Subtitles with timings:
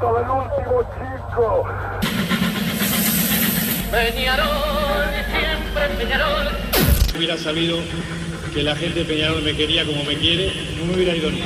[0.00, 1.64] momento del último chico.
[3.90, 6.48] Peñarol, siempre Peñarol.
[7.16, 7.78] Hubiera sabido
[8.54, 11.42] que la gente de Peñarol me quería como me quiere, no me hubiera ido ni.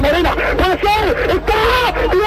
[0.00, 2.26] Morena, puede ser, está, ¡Seguro,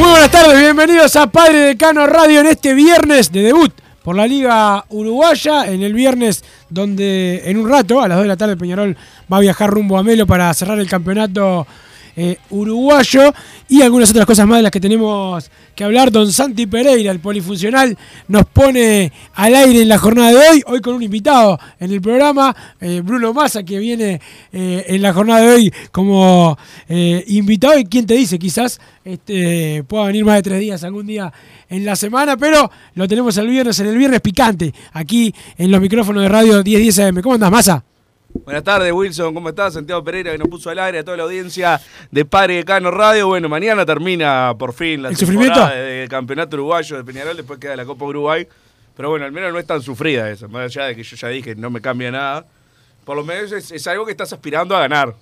[0.00, 3.70] Muy buenas tardes, bienvenidos a Padre Decano Radio en este viernes de debut
[4.02, 5.66] por la Liga Uruguaya.
[5.66, 8.96] En el viernes, donde en un rato, a las 2 de la tarde, Peñarol
[9.30, 11.66] va a viajar rumbo a Melo para cerrar el campeonato
[12.16, 13.32] eh, uruguayo
[13.68, 16.10] y algunas otras cosas más de las que tenemos que hablar.
[16.10, 17.96] Don Santi Pereira, el polifuncional,
[18.28, 20.62] nos pone al aire en la jornada de hoy.
[20.66, 24.20] Hoy con un invitado en el programa, eh, Bruno Massa, que viene
[24.52, 27.78] eh, en la jornada de hoy como invitado.
[27.78, 31.32] Y quién te dice, quizás este, pueda venir más de tres días algún día
[31.68, 35.80] en la semana, pero lo tenemos el viernes, en el viernes picante, aquí en los
[35.80, 37.22] micrófonos de radio 1010 AM.
[37.22, 37.89] ¿Cómo andás, Massa?
[38.32, 39.34] Buenas tardes, Wilson.
[39.34, 39.74] ¿Cómo estás?
[39.74, 41.80] Santiago Pereira, que nos puso al aire a toda la audiencia
[42.10, 43.26] de Padre de Cano Radio.
[43.28, 47.76] Bueno, mañana termina por fin la ¿El temporada del Campeonato Uruguayo de Peñarol, después queda
[47.76, 48.46] la Copa Uruguay.
[48.96, 51.28] Pero bueno, al menos no es tan sufrida esa, más allá de que yo ya
[51.28, 52.46] dije no me cambia nada.
[53.04, 55.14] Por lo menos es, es algo que estás aspirando a ganar.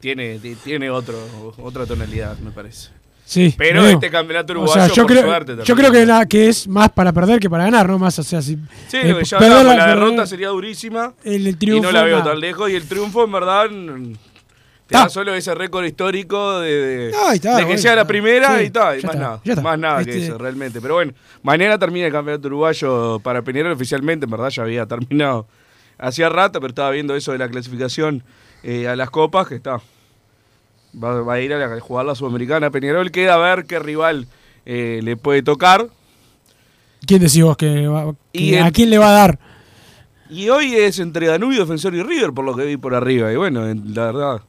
[0.00, 2.88] Tiene, ti- tiene otro, otra tonalidad, me parece.
[3.30, 3.54] Sí.
[3.56, 6.48] Pero este campeonato O uruguayo, sea, yo por creo, suerte, yo creo que, la- que
[6.48, 7.96] es más para perder que para ganar, ¿no?
[7.96, 8.56] Más, o sea, si,
[8.88, 11.14] Sí, eh, ya hablamos, la, perder derrota sería durísima.
[11.22, 12.68] el, el Y no la veo tan lejos.
[12.70, 15.02] Y el triunfo, en verdad, te Ta.
[15.02, 18.64] da solo ese récord histórico de, de- Ahí está, de que sea la primera Sí,
[18.64, 18.98] y tal.
[18.98, 19.40] Y más está, nada.
[19.44, 19.62] está.
[19.62, 20.80] Más nada que Este- eso, realmente.
[20.80, 21.12] Pero bueno,
[21.44, 24.24] mañana termina el campeonato uruguayo para Peñarol oficialmente.
[24.24, 25.46] En verdad, ya había terminado
[25.98, 28.24] hacía rato, pero estaba viendo eso de la clasificación
[28.64, 29.80] eh, a las copas, que está.
[30.92, 32.70] Va, va a ir a, la- a jugar la Sudamericana.
[32.70, 34.26] Peñarol queda a ver qué rival
[34.66, 35.88] eh, le puede tocar.
[37.06, 39.38] ¿Quién decís vos que, va- que Y a quién le va a dar?
[40.28, 43.32] Y hoy es entre Danubio, Defensor y River, por lo que vi por arriba.
[43.32, 44.40] Y bueno, en- la verdad,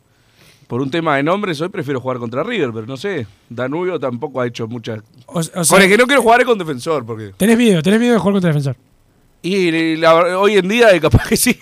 [0.68, 3.26] por un tema de nombres, hoy prefiero jugar contra River, pero no sé.
[3.50, 5.02] Danubio tampoco ha hecho muchas.
[5.28, 7.32] O, o sea, con el que no quiero jugar es con Defensor, porque.
[7.38, 8.76] tenés miedo, tenés miedo de jugar contra defensor.
[9.44, 11.58] Y la- hoy en día, eh, capaz que sí.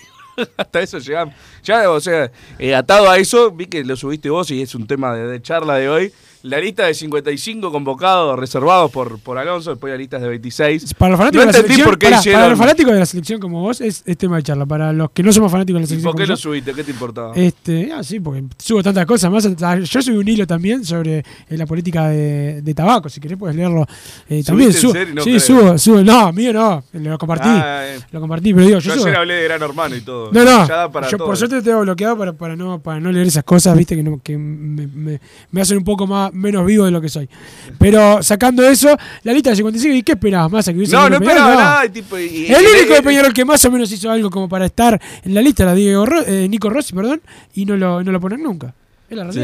[0.57, 1.35] Hasta eso llegamos.
[1.63, 4.87] Ya, o sea, eh, atado a eso, vi que lo subiste vos y es un
[4.87, 6.13] tema de, de charla de hoy.
[6.43, 10.93] La lista de 55 convocados, reservados por, por Alonso, después la lista de 26.
[10.93, 12.39] Para los fanáticos no de la selección, por qué pará, hicieron.
[12.39, 14.65] para los fanáticos de la selección como vos es, es tema de charla.
[14.65, 16.73] Para los que no somos fanáticos de la ¿Y selección por qué lo subiste?
[16.73, 17.33] ¿Qué te importaba?
[17.35, 19.49] Este, ah, sí, porque subo tantas cosas más.
[19.61, 21.23] Ah, Yo subí un hilo también sobre eh,
[21.57, 23.09] la política de, de tabaco.
[23.09, 23.85] Si querés, puedes leerlo.
[24.29, 25.15] Eh, también ¿Subiste en subo.
[25.15, 25.39] No sí, creo.
[25.41, 26.01] subo, subo.
[26.03, 26.83] No, mío no.
[26.93, 27.49] Lo compartí.
[27.49, 27.99] Ah, eh.
[28.11, 29.05] Lo compartí, pero digo, yo, Yo subo.
[29.07, 30.31] ayer hablé de Gran Hermano y todo.
[30.31, 30.65] No, no.
[30.67, 31.27] Ya da para yo todo.
[31.27, 34.03] por suerte te tengo bloqueado para, para, no, para no leer esas cosas, viste, que,
[34.03, 35.19] no, que me, me-
[35.51, 37.29] me hacen un poco más menos vivo de lo que soy.
[37.77, 40.67] Pero sacando eso, la lista de 55, ¿y qué esperabas más?
[40.67, 41.63] ¿A que hubiese No, no esperaba Peñarol?
[41.63, 41.85] nada.
[41.85, 44.47] y tipo, y- El y- único de Peñarol que más o menos hizo algo como
[44.49, 47.21] para estar en la lista era Diego Ro- eh, Nico Rossi, perdón,
[47.53, 48.73] y no lo, no lo ponen nunca.
[49.09, 49.39] Es la Sí.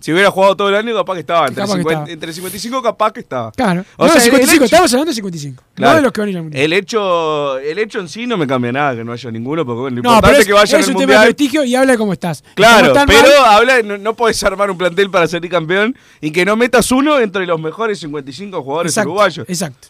[0.00, 1.48] Si hubiera jugado todo el año, capaz que estaba.
[1.48, 2.12] Entre, Capaz que 50 estaba.
[2.12, 3.50] entre 55, capaz que estaba.
[3.50, 3.84] Claro.
[3.96, 5.62] O no, sea, el 55, hecho- estamos hablando de 55.
[5.74, 5.90] Claro.
[5.92, 6.62] No de los que van a ir al mundial.
[6.64, 9.80] El hecho, el hecho en sí no me cambia nada que no haya ninguno, porque
[9.80, 11.34] bueno, lo No, importante es es, que vayan es al un tema de mundial.
[11.34, 12.44] prestigio y habla de cómo estás.
[12.54, 16.44] Claro, pero mal- habla, no, no podés armar un plantel para salir campeón y que
[16.44, 19.48] no metas uno entre los mejores 55 jugadores Exacto, uruguayos.
[19.48, 19.88] Exacto.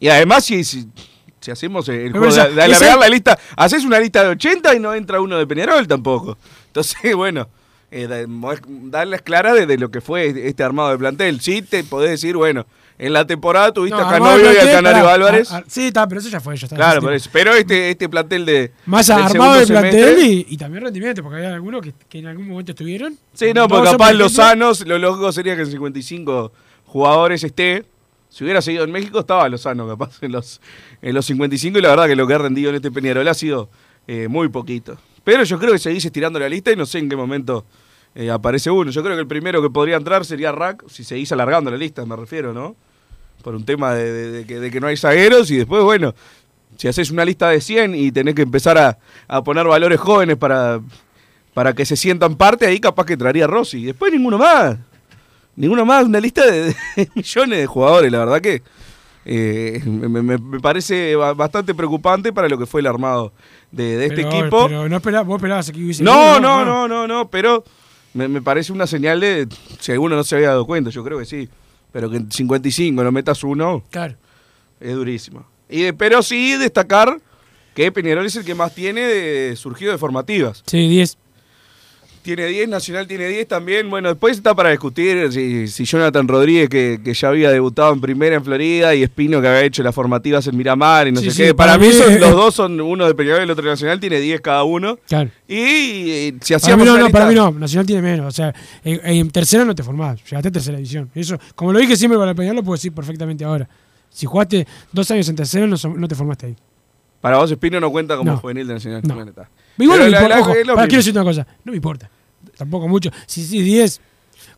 [0.00, 0.88] Y además, si, si,
[1.40, 4.80] si hacemos el juego de, de alargar la lista, haces una lista de 80 y
[4.80, 6.38] no entra uno de Peñarol tampoco.
[6.68, 7.48] Entonces, bueno,
[7.92, 8.26] eh,
[8.84, 11.40] darles clara de, de lo que fue este armado de plantel.
[11.40, 12.66] Sí, te podés decir, bueno,
[12.98, 15.50] En la temporada tuviste No, a Canovio y a Canario Álvarez.
[15.50, 16.56] a- a- sí, está, pero eso ya fue.
[16.56, 17.28] Ya está, claro, por eso.
[17.32, 18.70] Pero este, este plantel de.
[18.86, 22.26] Más del armado segundo plantel y, y también rendimiento, porque había algunos que, que en
[22.28, 23.16] algún momento estuvieron.
[23.34, 26.52] Sí, no, porque capaz los sanos, lo lógico sería que en 55
[26.86, 27.84] jugadores esté.
[28.28, 30.60] Si hubiera seguido en México, estaba Lozano capaz en los,
[31.02, 33.34] en los 55 y la verdad que lo que ha rendido en este Peñarol ha
[33.34, 33.68] sido
[34.06, 34.96] eh, muy poquito.
[35.24, 37.66] Pero yo creo que seguís estirando la lista y no sé en qué momento
[38.14, 38.90] eh, aparece uno.
[38.90, 42.04] Yo creo que el primero que podría entrar sería Rack, si seguís alargando la lista,
[42.06, 42.76] me refiero, ¿no?
[43.42, 46.14] Por un tema de, de- de que, de que no hay zagueros y después, bueno,
[46.76, 48.98] si haces una lista de 100 y tenés que empezar a,
[49.28, 50.80] a poner valores jóvenes para,
[51.54, 53.78] para que se sientan parte, ahí capaz que traería Rossi.
[53.80, 54.76] Y después ninguno más.
[55.56, 58.62] Ninguno más, una lista de, de millones de jugadores, la verdad que
[59.24, 63.32] eh, me, me- me parece ba- bastante preocupante para lo que fue el armado
[63.70, 64.66] de, de este equipo.
[64.68, 66.02] Pero no esperabas, vos esperabas que hubiese.
[66.02, 66.64] No, no, ah.
[66.64, 67.62] no, no, no, pero
[68.14, 69.48] me, me parece una señal de,
[69.80, 71.48] si alguno no se había dado cuenta, yo creo que sí,
[71.92, 74.14] pero que en 55 no metas uno, Claro.
[74.80, 75.46] es durísimo.
[75.68, 77.20] Y de- pero sí destacar
[77.74, 80.62] que Peñarol es el que más tiene de, surgido de formativas.
[80.66, 81.16] Sí, 10.
[82.22, 83.90] Tiene 10, Nacional tiene 10 también.
[83.90, 88.00] Bueno, después está para discutir si, si Jonathan Rodríguez, que, que ya había debutado en
[88.00, 91.30] primera en Florida, y Espino, que había hecho las formativas en Miramar y no Sí,
[91.30, 91.54] sé sí, qué.
[91.54, 93.64] Para, para mí, mí son, es- los dos son uno de Peñarol y el otro
[93.64, 94.98] de Nacional, tiene 10 cada uno.
[95.08, 95.30] Claro.
[95.48, 97.50] Y, si Para hacíamos mí no, no, para mí no.
[97.50, 98.26] Nacional tiene menos.
[98.26, 98.54] O sea,
[98.84, 100.22] en, en tercera no te formás.
[100.24, 101.10] Llegaste a tercera división.
[101.14, 103.68] Eso, como lo dije siempre el Peñarol, lo puedo decir perfectamente ahora.
[104.10, 106.56] Si jugaste dos años en tercera, no, no te formaste ahí.
[107.20, 108.38] Para vos, Espino no cuenta como No.
[108.38, 109.02] juvenil de Nacional.
[109.04, 109.24] No.
[109.82, 110.40] Igual Pero no me importa.
[110.40, 110.74] Ojo, mismo.
[110.74, 111.46] quiero decirte una cosa.
[111.64, 112.10] No me importa.
[112.56, 113.10] Tampoco mucho.
[113.26, 114.00] Si sí 10,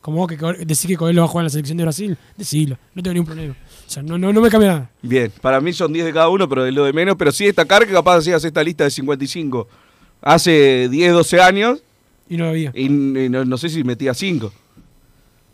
[0.01, 2.77] como vos que decís que Coelho va a jugar en la selección de Brasil, decilo.
[2.93, 3.53] No tengo ningún problema.
[3.87, 4.89] O sea, no, no, no me cambia nada.
[5.01, 7.15] Bien, para mí son 10 de cada uno, pero de lo de menos.
[7.17, 9.67] Pero sí destacar que capaz hacías esta lista de 55
[10.21, 11.83] hace 10, 12 años
[12.29, 12.71] Y no había.
[12.73, 14.51] y, y no, no sé si metía 5.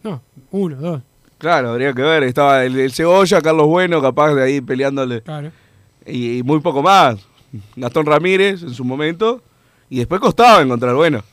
[0.03, 0.21] No,
[0.51, 1.01] uno, dos.
[1.37, 2.23] Claro, habría que ver.
[2.23, 5.21] Estaba el, el Cebolla, Carlos Bueno, capaz de ahí peleándole.
[5.21, 5.51] Claro.
[6.05, 7.17] Y, y muy poco más.
[7.75, 9.43] Gastón Ramírez en su momento.
[9.91, 11.23] Y después costaba encontrar, bueno.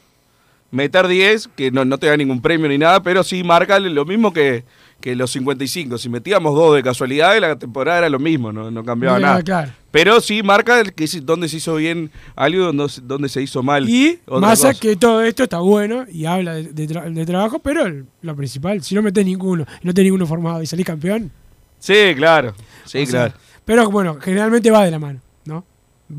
[0.71, 4.05] Meter 10, que no, no te da ningún premio ni nada, pero sí marca lo
[4.05, 4.65] mismo que,
[5.01, 5.97] que los 55.
[5.97, 9.43] Si metíamos dos de casualidad, la temporada era lo mismo, no, no cambiaba nada.
[9.43, 9.73] claro.
[9.91, 13.41] Pero sí marca el que donde se hizo bien algo y donde, se- donde se
[13.41, 13.89] hizo mal.
[13.89, 14.75] Y cosa.
[14.75, 18.37] que todo esto está bueno y habla de, de tra- de trabajo, pero el- lo
[18.37, 21.31] principal, si no metés ninguno no tenés ninguno formado y salís campeón.
[21.79, 22.53] Sí, claro.
[22.85, 23.35] Sí, o sea, claro.
[23.65, 25.65] pero bueno, generalmente va de la mano, ¿no?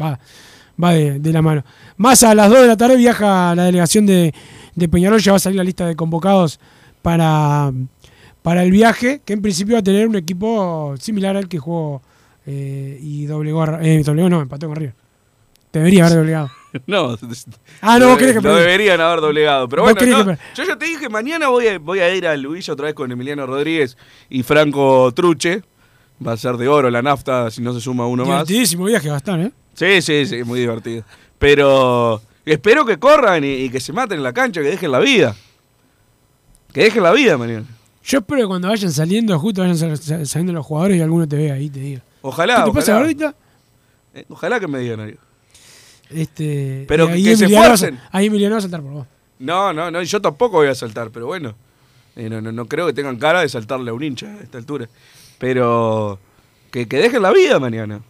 [0.02, 0.20] Va,
[0.82, 1.64] va de, de la mano.
[1.98, 4.34] Massa a las 2 de la tarde viaja la delegación de,
[4.76, 6.60] de Peñarol, ya va a salir la lista de convocados
[7.02, 7.72] para,
[8.42, 12.02] para el viaje, que en principio va a tener un equipo similar al que jugó
[12.46, 14.96] eh, y doblegó, eh, doblegó no, empató con River.
[15.72, 16.52] Debería haber doblegado.
[16.86, 17.18] No,
[17.82, 19.68] Ah, no, vos querés que no deberían haber doblegado.
[19.68, 22.38] Pero bueno, no, que yo ya te dije mañana voy a, voy a ir a
[22.38, 23.98] Luis otra vez con Emiliano Rodríguez
[24.30, 25.64] y Franco Truche.
[26.26, 28.46] Va a ser de oro la nafta si no se suma uno más.
[28.48, 29.52] Divertidísimo viaje, Gastón, ¿eh?
[29.74, 31.04] Sí, sí, sí, muy divertido.
[31.38, 35.00] Pero espero que corran y, y que se maten en la cancha, que dejen la
[35.00, 35.36] vida.
[36.74, 37.66] Que dejen la vida mañana.
[38.04, 41.28] Yo espero que cuando vayan saliendo, justo vayan sal- sal- saliendo los jugadores y alguno
[41.28, 42.02] te vea ahí y te diga.
[42.22, 43.00] Ojalá, ¿Qué te pasa, ojalá.
[43.00, 43.36] gordita?
[44.14, 45.18] Eh, Ojalá que me digan algo.
[46.10, 48.00] Este, Pero que- ahí que se Emiliano va a- esfuercen.
[48.12, 49.08] Ahí Emiliano va a saltar por vos.
[49.40, 51.56] No, no, no, yo tampoco voy a saltar, pero bueno.
[52.16, 54.58] Eh, no, no, no creo que tengan cara de saltarle a un hincha a esta
[54.58, 54.90] altura.
[55.40, 56.20] Pero
[56.72, 58.02] que, que dejen la vida mañana.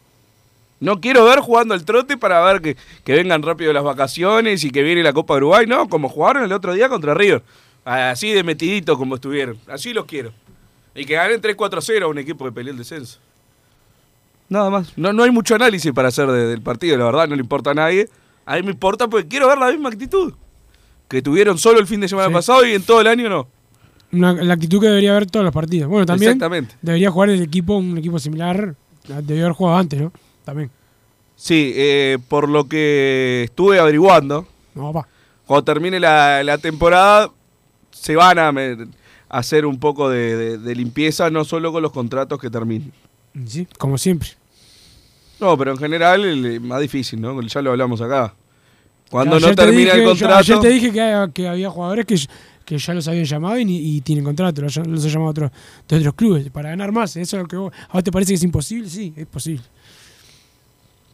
[0.81, 4.71] No quiero ver jugando al trote para ver que, que vengan rápido las vacaciones y
[4.71, 5.65] que viene la Copa Uruguay.
[5.67, 7.43] No, como jugaron el otro día contra River.
[7.85, 9.57] Así de metidito como estuvieron.
[9.67, 10.31] Así los quiero.
[10.95, 13.19] Y que ganen 3-4-0 a un equipo que peleó el descenso.
[14.47, 14.97] Nada más.
[14.97, 17.71] No, no hay mucho análisis para hacer de- del partido, la verdad, no le importa
[17.71, 18.09] a nadie.
[18.45, 20.33] A mí me importa porque quiero ver la misma actitud.
[21.07, 22.33] Que tuvieron solo el fin de semana Sí.
[22.33, 23.47] pasado y en todo el año no.
[24.11, 25.87] Una- la actitud que debería haber todos los partidos.
[25.89, 26.75] Bueno, también Exactamente.
[26.81, 28.75] debería jugar el equipo, un equipo similar.
[29.07, 30.11] Debería haber jugado antes, ¿no?
[30.43, 30.69] También.
[31.35, 35.07] Sí, eh, por lo que estuve averiguando, No, papá.
[35.45, 37.29] cuando termine la, la temporada,
[37.91, 38.51] se van a
[39.29, 42.91] hacer un poco de, de- de limpieza, no solo con los contratos que terminen.
[43.45, 44.29] Sí, como siempre.
[45.39, 47.39] No, pero en general el más difícil, ¿no?
[47.43, 48.33] Ya lo hablamos acá.
[49.09, 50.35] Cuando no te termina dije- el yo- contrato.
[50.39, 52.15] ayer te dije que, que había jugadores que,
[52.69, 55.51] que ya los habían llamado y, tienen contrato, los, los han llamado otros,
[55.87, 57.15] de otros clubes para ganar más.
[57.17, 58.87] Eso es lo que vos, ¿A vos te parece que es imposible?
[58.87, 59.63] Sí, es posible.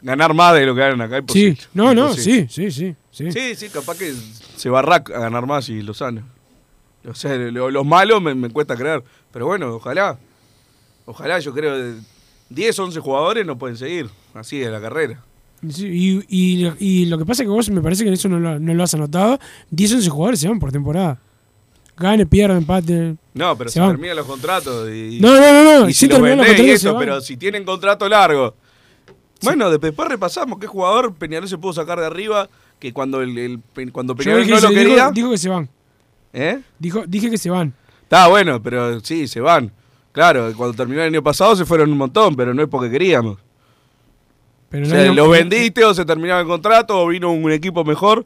[0.01, 1.55] Ganar más de lo que ganan acá, imposible.
[1.55, 2.93] Sí, no, no, sí, sí, sí.
[3.09, 3.31] sí.
[3.31, 4.13] Sí, sí, capaz que
[4.57, 6.23] se barra a ganar más y Lozano.
[7.07, 9.01] O sea, lo- los malos me, me cuesta creer.
[9.31, 10.17] Pero bueno, ojalá.
[11.05, 11.93] Ojalá, yo creo que
[12.49, 15.23] 10, 11 jugadores no pueden seguir así de la carrera.
[15.69, 18.39] Sí, y, y, y lo que pasa es que vos me parece que eso no
[18.41, 19.39] lo, no lo has anotado.
[19.71, 21.21] 10 11 jugadores se van por temporada.
[21.97, 23.15] Gane, pierde, empate.
[23.33, 26.19] No, pero Se se, terminan los contratos y, No, no, no, no, y si los
[26.21, 28.55] vendés y eso, pero si tienen contrato largo.
[29.41, 32.49] Bueno, de- después repasamos qué jugador Peñarol se pudo sacar de arriba
[32.79, 35.69] que cuando el, el- cuando Peñarol no lo dijo- quería, dijo que se van.
[36.33, 36.59] ¿eh?
[36.79, 37.73] Dijo, dije que se van.
[38.03, 39.71] Está bueno, pero sí, se van.
[40.11, 43.37] Claro, cuando terminó el año pasado se fueron un montón, pero no es porque queríamos.
[44.69, 47.83] Pero O no sea, los vendiste o se terminaba el contrato o vino un equipo
[47.85, 48.25] mejor.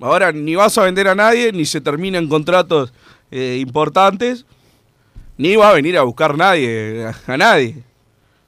[0.00, 2.92] Ahora ni vas a vender a nadie, ni se terminan contratos
[3.30, 4.44] eh, importantes,
[5.36, 7.82] ni va a venir a buscar nadie, a, nadie.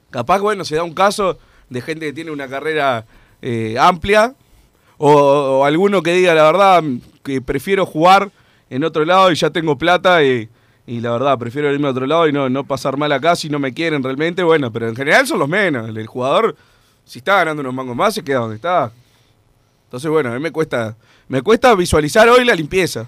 [0.09, 1.37] Capaz, bueno, se da un caso
[1.69, 3.05] de gente que tiene una carrera
[3.41, 4.35] eh, amplia,
[4.97, 6.83] o, o alguno que diga la verdad
[7.23, 8.31] que prefiero jugar
[8.69, 10.49] en otro lado y ya tengo plata y,
[10.87, 13.49] y la verdad prefiero irme a otro lado y no, no pasar mal acá si
[13.49, 14.41] no me quieren realmente.
[14.41, 15.89] Bueno, pero en general son los menos.
[15.89, 16.55] El jugador,
[17.03, 18.91] si está ganando unos mangos más, se queda donde está.
[19.87, 20.95] Entonces, bueno, a mí me cuesta,
[21.27, 23.07] me cuesta visualizar hoy la limpieza.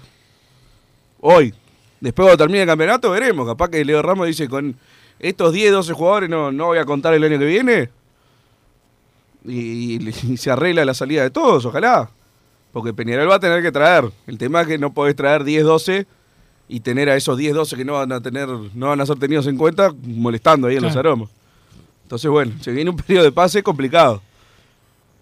[1.20, 1.54] Hoy.
[2.00, 3.46] Después cuando termine el campeonato veremos.
[3.46, 4.74] Capaz que Leo Ramos dice con
[5.18, 7.90] estos 10, 12 jugadores no, no voy a contar el año que viene.
[9.44, 12.10] Y, y- y se arregla la salida de todos, ojalá.
[12.72, 14.10] Porque Peñarol va a tener que traer.
[14.26, 16.06] El tema es que no podés traer 10, 12
[16.68, 19.18] y tener a esos 10, 12 que no van a tener, no van a ser
[19.18, 21.28] tenidos en cuenta molestando ahí en los aromas.
[22.04, 24.22] Entonces, bueno, se viene un periodo de pase complicado.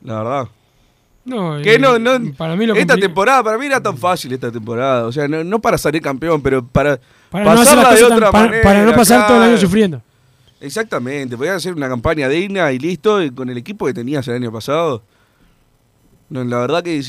[0.05, 0.49] La verdad.
[1.25, 4.33] No, Que eh, no, no, para mí lo esta temporada, para mí era tan fácil
[4.33, 5.07] esta temporada.
[5.07, 6.99] O sea, no, no para salir campeón, pero para,
[7.31, 8.63] para pasarla de tan- otra para, manera.
[8.63, 10.01] para no pasar todo el año sufriendo.
[10.61, 14.35] Exactamente, podían hacer una campaña digna y listo, y con el equipo que tenías el
[14.37, 15.03] año pasado.
[16.31, 17.03] No, la verdad que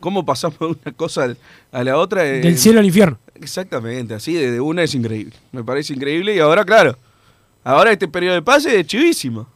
[0.00, 1.34] cómo pasamos de una cosa
[1.72, 2.24] a la otra.
[2.26, 3.18] eh, Del cielo al infierno.
[3.34, 5.34] Exactamente, así de, de una es increíble.
[5.52, 6.96] Me parece increíble y ahora, claro,
[7.64, 9.46] ahora este periodo de pase es chivísimo.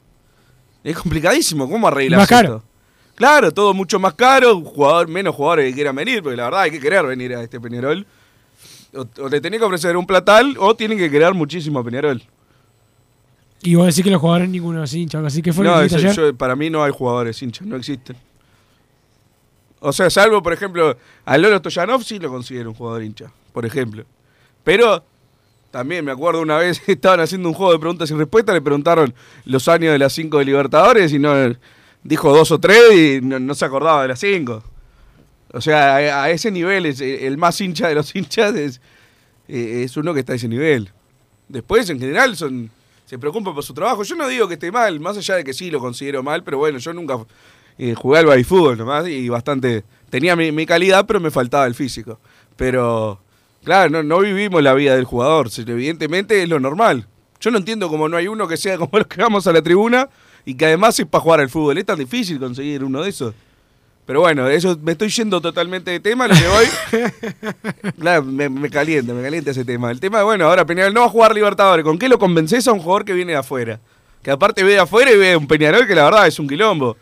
[0.83, 2.65] Es complicadísimo, ¿cómo arreglas esto?
[3.21, 6.71] Claro, todo mucho más caro, jugador, menos jugadores que quieran venir, porque la verdad hay
[6.71, 8.07] que querer venir a este Peñarol.
[8.97, 12.23] O, o le tenés que ofrecer un platal o tienen que querer muchísimo a Peñarol.
[13.63, 16.35] Y vos decís que los jugadores ninguno es hincha, así que fue No, eso- yo-
[16.35, 18.17] para mí no hay jugadores hinchas, no existen.
[19.81, 20.97] O sea, salvo, por ejemplo,
[21.27, 24.05] a Lolo Stoyanov sí lo considero un jugador hincha, por ejemplo.
[24.65, 25.05] Pero
[25.71, 29.13] también me acuerdo una vez estaban haciendo un juego de preguntas y respuestas, le preguntaron
[29.45, 31.35] los años de las cinco de Libertadores y no
[32.03, 34.63] dijo dos o tres y no, no se acordaba de las cinco.
[35.53, 38.81] O sea, a, ese nivel es eh, el más hincha de los hinchas es,
[39.49, 40.91] eh, es uno que está a ese nivel.
[41.49, 42.71] Después, en general, son
[43.11, 44.05] se preocupan por su trabajo.
[44.05, 46.59] Yo no digo que esté mal, más allá de que sí lo considero mal, pero
[46.59, 47.19] bueno, yo nunca
[47.77, 49.83] eh, jugué al babyfútbol nomás y bastante...
[50.11, 52.21] Tenía mi, mi calidad, pero me faltaba el físico.
[52.55, 53.21] Pero,
[53.65, 55.49] claro, no, no vivimos la vida del jugador.
[55.57, 57.09] Evidentemente es lo normal.
[57.41, 59.61] Yo no entiendo cómo no hay uno que sea como los que vamos a la
[59.61, 60.09] tribuna
[60.45, 61.79] y que además es para jugar al fútbol.
[61.79, 63.35] Es tan difícil conseguir uno de esos.
[64.07, 67.03] Pero bueno, eso me estoy yendo totalmente de tema, lo que voy.
[67.99, 69.91] Claro, me, me calienta, me calienta ese tema.
[69.91, 71.85] El tema, bueno, ahora Peñarol no va a jugar Libertadores.
[71.85, 73.79] ¿Con qué lo convences a un jugador que viene de afuera?
[74.23, 76.97] Que aparte ve de afuera y ve un Peñarol que la verdad es un quilombo.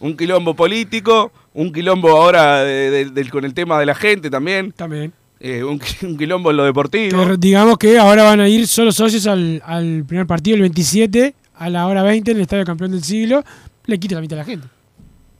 [0.00, 4.72] Un quilombo político, un quilombo ahora de- con el tema de la gente también.
[4.72, 5.12] También.
[5.40, 7.26] eh, un, qui- un quilombo en lo deportivo.
[7.26, 11.34] Que digamos que ahora van a ir solo socios al, al primer partido el 27
[11.64, 13.42] a la hora 20 en el Estadio Campeón del Siglo.
[13.86, 14.66] Le quita la mitad a la gente.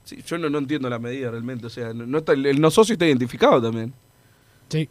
[0.04, 1.66] Sí, yo no, no entiendo la medida realmente.
[1.66, 3.92] O sea, no, no está, el, el no socio está identificado también.
[4.68, 4.88] Sí.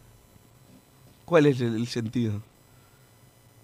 [1.24, 2.42] ¿Cuál es el, el sentido?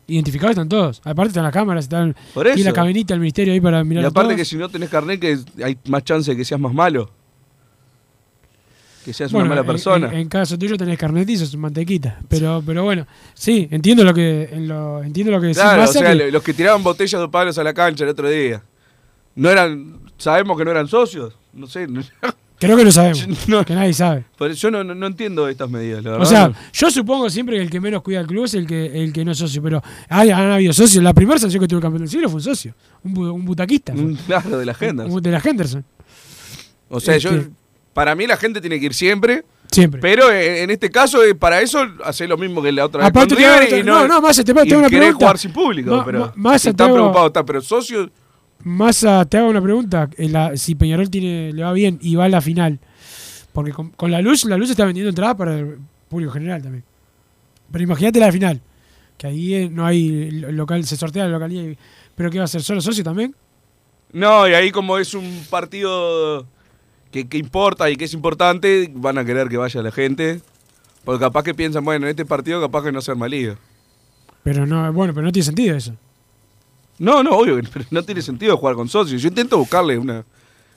[0.07, 1.01] Identificados están todos.
[1.05, 2.73] Aparte están las cámaras, están Por y la eso.
[2.73, 4.37] caminita del ministerio ahí para mirar Y aparte todos.
[4.39, 7.11] que si no tenés carnet, que hay más chance de que seas más malo.
[9.05, 10.09] Que seas Bueno, una mala en- persona.
[10.09, 12.19] En, en caso tuyo tenés carnet y sos mantequita.
[12.29, 15.87] Pero, pero bueno, sí, entiendo lo que, en lo, entiendo lo que decís, claro, o
[15.87, 18.63] sea, que- los que tiraban botellas de palos a la cancha el otro día.
[19.37, 21.35] No eran, sabemos que no eran socios.
[21.55, 21.87] No sé.
[22.59, 24.25] creo que lo sabemos, no- que nadie sabe.
[24.55, 26.27] yo no, no, no entiendo estas medidas, la O verdad.
[26.29, 26.55] sea, no.
[26.71, 29.25] yo supongo siempre que el que menos cuida el club es el que, el que
[29.25, 31.03] no es socio, pero hay, han habido socios.
[31.03, 33.95] La primera sanción que tuvo el campeón del siglo fue un socio, un, un butaquista.
[33.95, 34.15] fue.
[34.27, 35.07] Claro, de la agenda.
[35.07, 35.83] Un- de la Henderson,
[36.91, 37.31] O sea, yo,
[37.93, 39.45] para mí la gente tiene que ir siempre.
[39.71, 40.01] siempre.
[40.01, 43.09] Pero en, en este caso, eh, para eso, hacer lo mismo que la otra vez
[43.09, 45.13] Aparte te otra- no, no, no, Massa, te- hago una pregunta.
[45.15, 45.97] jugar sin público.
[45.97, 48.11] Ma- pero ma- si hago- preocupados, está, pero socios,
[48.63, 50.09] Massa, te hago una pregunta.
[50.19, 52.79] La- si Peñarol tiene, le va bien y va a la final,
[53.53, 55.79] porque con, con la luz, la luz está vendiendo entradas para el
[56.09, 56.85] público general también.
[57.73, 58.61] Pero imagínate la final,
[59.17, 61.63] que ahí eh, no hay lo- local, se sortea la localidad.
[61.65, 61.79] y-
[62.15, 62.63] ¿Pero qué va a ser?
[62.63, 63.35] ¿Solo socio también?
[64.13, 66.47] No, y ahí como es un partido
[67.11, 70.41] que, que importa y que es importante, van a querer que vaya la gente.
[71.05, 73.57] Porque capaz que piensan, bueno, en este partido capaz que no se arma liga.
[74.43, 75.95] Pero no, bueno, pero no tiene sentido eso.
[76.99, 79.21] No, no, obvio, que- pero no tiene sentido jugar con socios.
[79.23, 80.25] Yo intento buscarle una,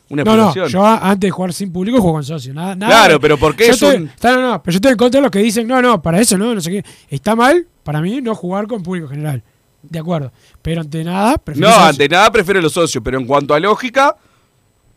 [0.09, 2.53] una No, no, yo antes de jugar sin público juego con socio.
[2.53, 2.91] Nada, nada.
[2.91, 4.97] Claro, pero ¿por qué Yo es estoy- un- está- no, no, pero yo estoy en
[4.97, 6.85] contra de los que dicen, no, no, para eso no, no sé qué.
[7.09, 9.43] Está mal, para mí, no jugar con público general.
[9.81, 10.31] De acuerdo.
[10.61, 11.89] Pero ante nada, prefiero No, socio.
[11.89, 14.15] ante nada prefiero los socios, pero en cuanto a lógica,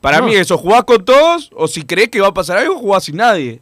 [0.01, 0.27] para No.
[0.27, 3.17] mí eso, jugás con todos, o si crees que va a pasar algo, jugás sin
[3.17, 3.61] nadie.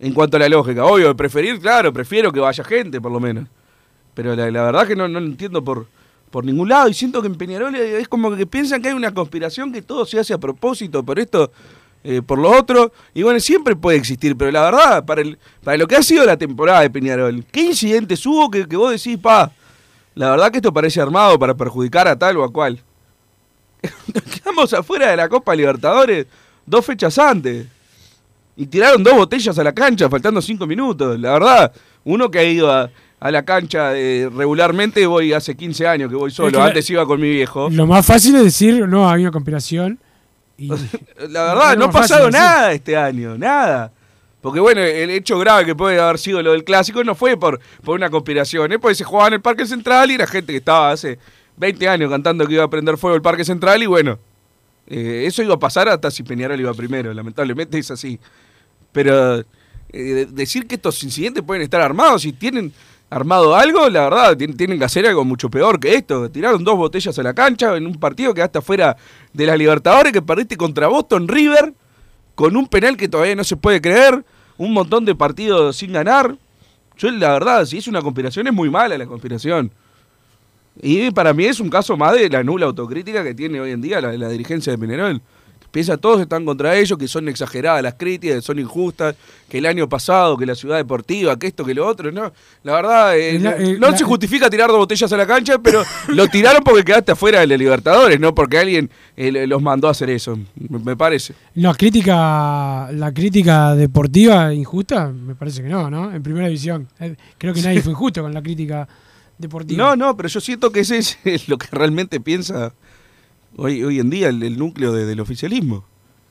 [0.00, 3.20] En cuanto a la lógica, obvio, de preferir, claro, prefiero que vaya gente, por lo
[3.20, 3.46] menos.
[4.14, 5.86] Pero la, la verdad que no, no lo entiendo por,
[6.30, 9.14] por ningún lado, y siento que en Peñarol es como que piensan que hay una
[9.14, 11.50] conspiración, que todo se hace a propósito, por esto,
[12.02, 15.76] eh, por lo otro, y bueno, siempre puede existir, pero la verdad, para, el, para
[15.78, 19.16] lo que ha sido la temporada de Peñarol, ¿qué incidentes hubo que, que vos decís,
[19.18, 19.52] pa,
[20.14, 22.80] la verdad que esto parece armado para perjudicar a tal o a cual?
[24.42, 26.26] Quedamos afuera de la Copa Libertadores
[26.66, 27.66] dos fechas antes.
[28.56, 31.18] Y tiraron dos botellas a la cancha, faltando cinco minutos.
[31.18, 31.72] La verdad,
[32.04, 32.88] uno que ha ido a,
[33.18, 36.52] a la cancha eh, regularmente, voy hace 15 años que voy solo.
[36.52, 37.68] que la- Antes iba con mi viejo.
[37.70, 39.98] Lo más fácil es decir, no, había una conspiración.
[40.56, 40.68] Y,
[41.30, 42.40] La verdad, no ha pasado decir.
[42.40, 43.90] nada este año, nada.
[44.40, 47.58] Porque bueno, el hecho grave que puede haber sido lo del clásico no fue por,
[47.82, 50.58] por una conspiración, es porque se jugaba en el Parque Central y era gente que
[50.58, 51.18] estaba hace
[51.56, 54.18] 20 años cantando que iba a prender fuego el Parque Central y bueno,
[54.86, 58.18] eh, eso iba a pasar hasta si Peñarol iba primero, lamentablemente es así.
[58.92, 59.44] Pero eh,
[59.92, 62.72] de- decir que estos incidentes pueden estar armados, si tienen
[63.10, 66.28] armado algo, la verdad, tien- tienen que hacer algo mucho peor que esto.
[66.30, 68.96] Tiraron dos botellas a la cancha en un partido que hasta fuera
[69.32, 71.72] de la Libertadores, que perdiste contra Boston River,
[72.34, 74.24] con un penal que todavía no se puede creer,
[74.58, 76.36] un montón de partidos sin ganar.
[76.96, 79.70] Yo, la verdad, si es una conspiración, es muy mala la conspiración.
[80.82, 83.80] Y para mí es un caso más de la nula autocrítica que tiene hoy en
[83.80, 85.20] día la, la dirigencia de Peñarol.
[85.70, 89.16] Piensa todos están contra ellos, que son exageradas las críticas, que son injustas,
[89.48, 92.32] que el año pasado, que la ciudad deportiva, que esto, que lo otro, no.
[92.62, 95.58] La verdad, eh, La- eh, no la- se justifica tirar dos botellas a la cancha,
[95.58, 99.88] pero lo tiraron porque quedaste afuera de la Libertadores, no porque alguien eh, los mandó
[99.88, 101.34] a hacer eso, me, me parece.
[101.56, 106.12] la crítica la crítica deportiva injusta, me parece que no, ¿no?
[106.14, 106.86] En primera división.
[107.00, 108.86] Eh, Creo que nadie fue injusto con la crítica
[109.38, 109.84] deportiva.
[109.84, 112.72] No, no, pero yo siento que ese es lo que realmente piensa
[113.56, 115.84] hoy, hoy en día el, el núcleo de- del oficialismo.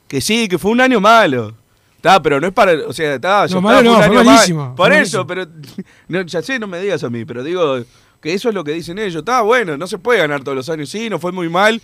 [0.08, 1.54] Que sí, que fue un año malo.
[1.96, 2.72] Está, pero no es para.
[2.86, 5.46] O sea, está, No, malo no, fue malísimo, Por fue eso, pero.
[6.08, 7.78] no, ya sé, no me digas a mí, pero digo
[8.20, 9.16] que eso es lo que dicen ellos.
[9.20, 10.90] Está bueno, no se puede ganar todos los años.
[10.90, 11.80] Sí, no fue muy mal.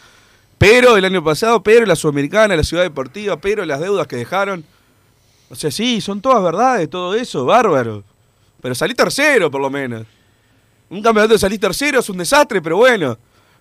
[0.58, 4.62] Pero el año pasado, pero la Sudamericana, la Ciudad Deportiva, pero las deudas que dejaron.
[5.48, 8.04] O sea, sí, son todas verdades, todo eso, bárbaro.
[8.60, 10.06] Pero salí tercero, por lo menos.
[10.90, 13.16] Un campeonato de salir tercero es un desastre, pero bueno.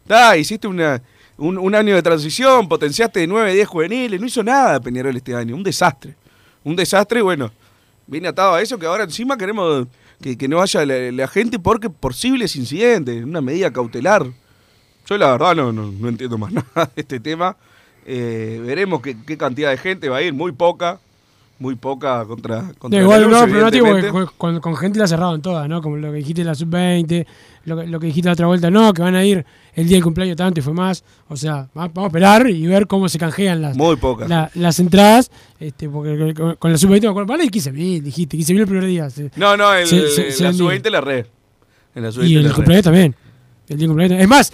[0.05, 1.01] Da, hiciste una,
[1.37, 5.55] un, año de transición, potenciaste de 9, 10 juveniles, no hizo nada Peñarol este año,
[5.55, 6.15] un desastre.
[6.63, 7.51] Un desastre, bueno,
[8.07, 9.87] viene atado a eso que ahora encima queremos
[10.19, 14.25] que, no vaya la, gente porque posibles incidentes, una medida cautelar.
[15.05, 17.55] Yo la verdad no, no, entiendo más nada de este tema.
[18.05, 20.99] Eh, veremos qué cantidad de gente va a ir, muy poca,
[21.59, 23.47] muy poca contra, contra igual Lanús, no,
[24.09, 25.81] porque con, con- gente la cerraron todas, ¿no?
[25.81, 27.25] Como lo que dijiste en la sub-20,
[27.65, 29.45] lo, que- lo que dijiste la otra vuelta, no, que van a ir
[29.75, 31.03] el día del cumpleaños tanto y fue más.
[31.27, 34.29] O sea, va- vamos a esperar y ver cómo se canjean las, Muy pocas.
[34.29, 38.37] la- las entradas, este, porque con, con la sub-20 me acuerdo, a ir 15.000, dijiste,
[38.37, 39.09] 15.000 el primer día.
[39.09, 40.65] se- No, no, el, se- el- se la vendió.
[40.69, 41.25] sub-20 la red.
[41.93, 43.15] En la Y sub-20 la el cumpleaños también.
[43.67, 44.21] El día del cumpleaños.
[44.21, 44.53] Es más,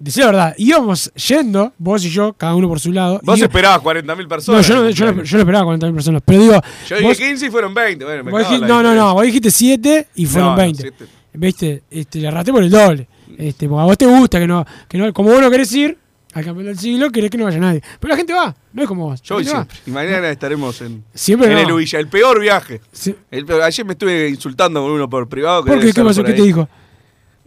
[0.00, 3.20] decía la verdad, íbamos yendo, vos y yo, cada uno por su lado.
[3.22, 4.68] Vos y- esperabas 40.000 no, personas.
[4.68, 7.50] no, yo, no, yo no esperaba 40.000 personas, pero digo, Yo dije vos- 15 y
[7.50, 8.04] fueron 20.
[8.04, 10.82] Bueno, me dijiste- no, no, no, vos dijiste 7 y fueron No, no, 20.
[10.82, 11.04] siete.
[11.32, 11.82] ¿Viste?
[11.90, 13.06] Este, le arrastré por el doble.
[13.38, 15.96] Este, porque a vos te gusta que no, que no, como vos no querés ir
[16.32, 17.80] al campeón del siglo, querés que no vaya nadie.
[17.98, 19.22] Pero la gente va, no es como vos.
[19.22, 19.50] Yo voy va.
[19.50, 19.76] siempre.
[19.86, 21.60] Y mañana estaremos en, Siempre en no.
[21.60, 21.98] el Ubilla.
[21.98, 22.80] El peor viaje.
[22.92, 23.14] Sí.
[23.30, 25.64] El peor- ayer me estuve insultando con uno por privado.
[25.64, 25.92] que ¿Por qué?
[25.92, 26.22] ¿Qué pasó?
[26.24, 26.68] ¿Qué te dijo?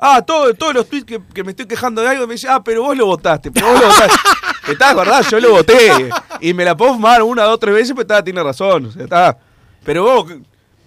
[0.06, 2.62] Ah, todo- todos los tweets que, que me estoy quejando de algo me dice, ah,
[2.62, 4.20] pero vos lo votaste, pero vos lo votaste.
[4.74, 6.10] está, verdad, yo lo voté.
[6.42, 8.88] Y me la puedo fumar una, dos, tres veces, pero está, tiene razón.
[8.88, 9.38] O sea, está.
[9.86, 10.34] Pero vos,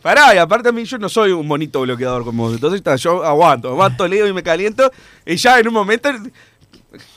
[0.02, 2.52] pará, y aparte a mí yo no soy un bonito bloqueador como vos.
[2.54, 4.92] Entonces está, yo aguanto, aguanto, leo y me caliento.
[5.24, 6.10] Y ya en un momento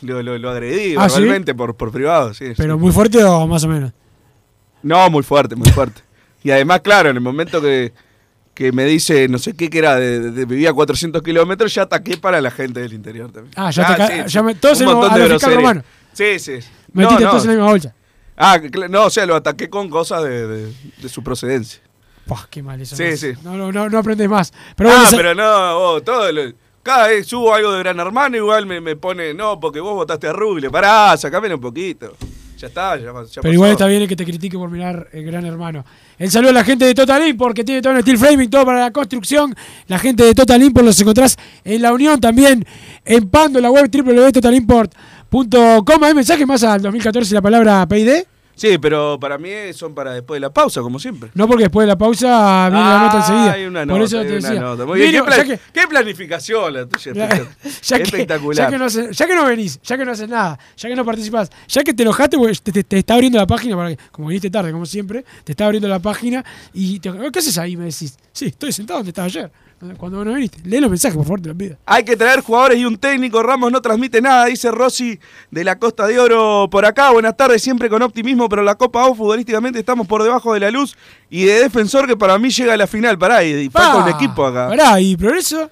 [0.02, 1.16] lo, lo, lo agredí ¿Ah, sí?
[1.20, 2.54] verbalmente por, por privado, sí.
[2.56, 2.80] ¿Pero sí.
[2.80, 3.92] muy fuerte o más o menos?
[4.82, 6.02] No, muy fuerte, muy fuerte.
[6.44, 7.92] Y además, claro, en el momento que,
[8.54, 11.74] que me dice, no sé qué que era, de, de- de- vivía a 400 kilómetros,
[11.74, 13.54] ya ataqué para la gente del interior también.
[13.56, 15.52] Ah, ya te ca- ya me- todos un en el- montón a de lo fiscal
[15.54, 15.74] groserías.
[15.76, 15.84] romano.
[16.14, 16.52] Sí, sí.
[16.94, 17.30] Metiste no, no.
[17.32, 17.96] todos en la misma bolsa.
[18.36, 18.60] Ah,
[18.90, 21.82] no, o sea, lo ataqué con cosas de, de- su procedencia.
[22.28, 22.96] Pah, qué mal eso.
[22.96, 23.34] Sí, no, sí.
[23.44, 24.54] No, no, no, aprendes más.
[24.76, 26.52] Pero ah, pero no, vos, todo lo-
[26.84, 30.28] cada vez subo algo de Gran Hermano, igual me, me pone, no, porque vos votaste
[30.28, 30.70] a Ruble.
[30.70, 32.16] Pará, sacámelo un poquito.
[32.60, 33.42] Ya está, ya, ya pasó.
[33.42, 35.86] Pero igual está bien el que te critique por mirar el gran hermano.
[36.18, 38.66] El saludo a la gente de Total Import que tiene todo en steel framing, todo
[38.66, 39.56] para la construcción.
[39.88, 42.66] La gente de Total Import los encontrás en la Unión también,
[43.06, 43.90] en Pando, la web
[45.30, 48.24] Punto com, ¿hay mensaje más al 2014 la palabra PID?
[48.60, 51.30] Sí, pero para mí son para después de la pausa, como siempre.
[51.34, 53.52] No, porque después de la pausa viene la nota enseguida.
[53.54, 54.62] Hay una Por eso hay te una decía.
[54.62, 54.86] nota.
[54.94, 57.14] ¿Qué, plan- que- qué planificación la tuya?
[57.14, 57.30] Ya,
[57.82, 58.66] ya que, Espectacular.
[58.66, 60.96] ya que no hace- ya que no venís, ya que no haces nada, ya que
[60.96, 63.96] no participás, ya que te enojaste, porque te, te- te está abriendo la página, para
[63.96, 66.44] que- como viniste tarde, como siempre, te está abriendo la página
[66.74, 67.78] y te, ¿qué haces ahí?
[67.78, 69.50] Me decís, sí, estoy sentado donde estaba ayer,
[69.98, 70.60] cuando no viniste.
[70.64, 71.78] Lee los mensajes, por favor, te lo pido.
[71.86, 73.42] Hay que traer jugadores y un técnico.
[73.42, 75.20] Ramos no transmite nada, dice Rossi
[75.52, 77.12] de la Costa de Oro por acá.
[77.12, 80.72] Buenas tardes, siempre con optimismo, pero la Copa O futbolísticamente estamos por debajo de la
[80.72, 80.98] luz.
[81.30, 83.18] Y de defensor que para mí llega a la final.
[83.18, 84.68] Pará, y, y falta un equipo acá.
[84.68, 85.70] Pará, ¿y progreso?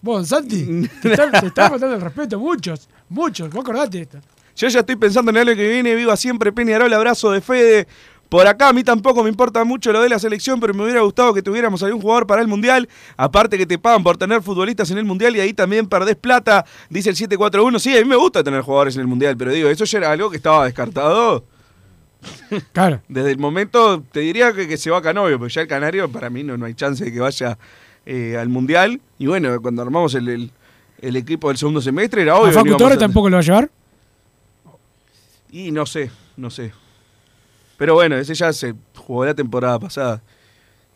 [0.00, 4.18] Vos, Santi, te están, te están faltando el respeto, muchos, muchos, vos acordate de esto.
[4.58, 5.94] Yo ya estoy pensando en algo que viene.
[5.94, 7.86] Viva siempre Peñarol, abrazo de Fede.
[8.28, 11.00] Por acá a mí tampoco me importa mucho lo de la selección, pero me hubiera
[11.00, 12.86] gustado que tuviéramos algún jugador para el Mundial.
[13.16, 16.66] Aparte que te pagan por tener futbolistas en el Mundial y ahí también perdés plata,
[16.90, 17.78] dice el 741.
[17.78, 20.12] Sí, a mí me gusta tener jugadores en el Mundial, pero digo, eso ya era
[20.12, 21.44] algo que estaba descartado.
[22.72, 23.00] Claro.
[23.08, 26.28] Desde el momento, te diría que, que se va Canovio, porque ya el Canario para
[26.30, 27.56] mí no, no hay chance de que vaya
[28.04, 29.00] eh, al Mundial.
[29.18, 30.50] Y bueno, cuando armamos el, el-
[31.00, 32.48] el equipo del segundo semestre era obvio.
[32.50, 33.70] ¿A Facu Torres a- tampoco lo va a llevar?
[35.50, 36.72] Y no sé, no sé.
[37.78, 40.20] Pero bueno, ese ya se jugó la temporada pasada.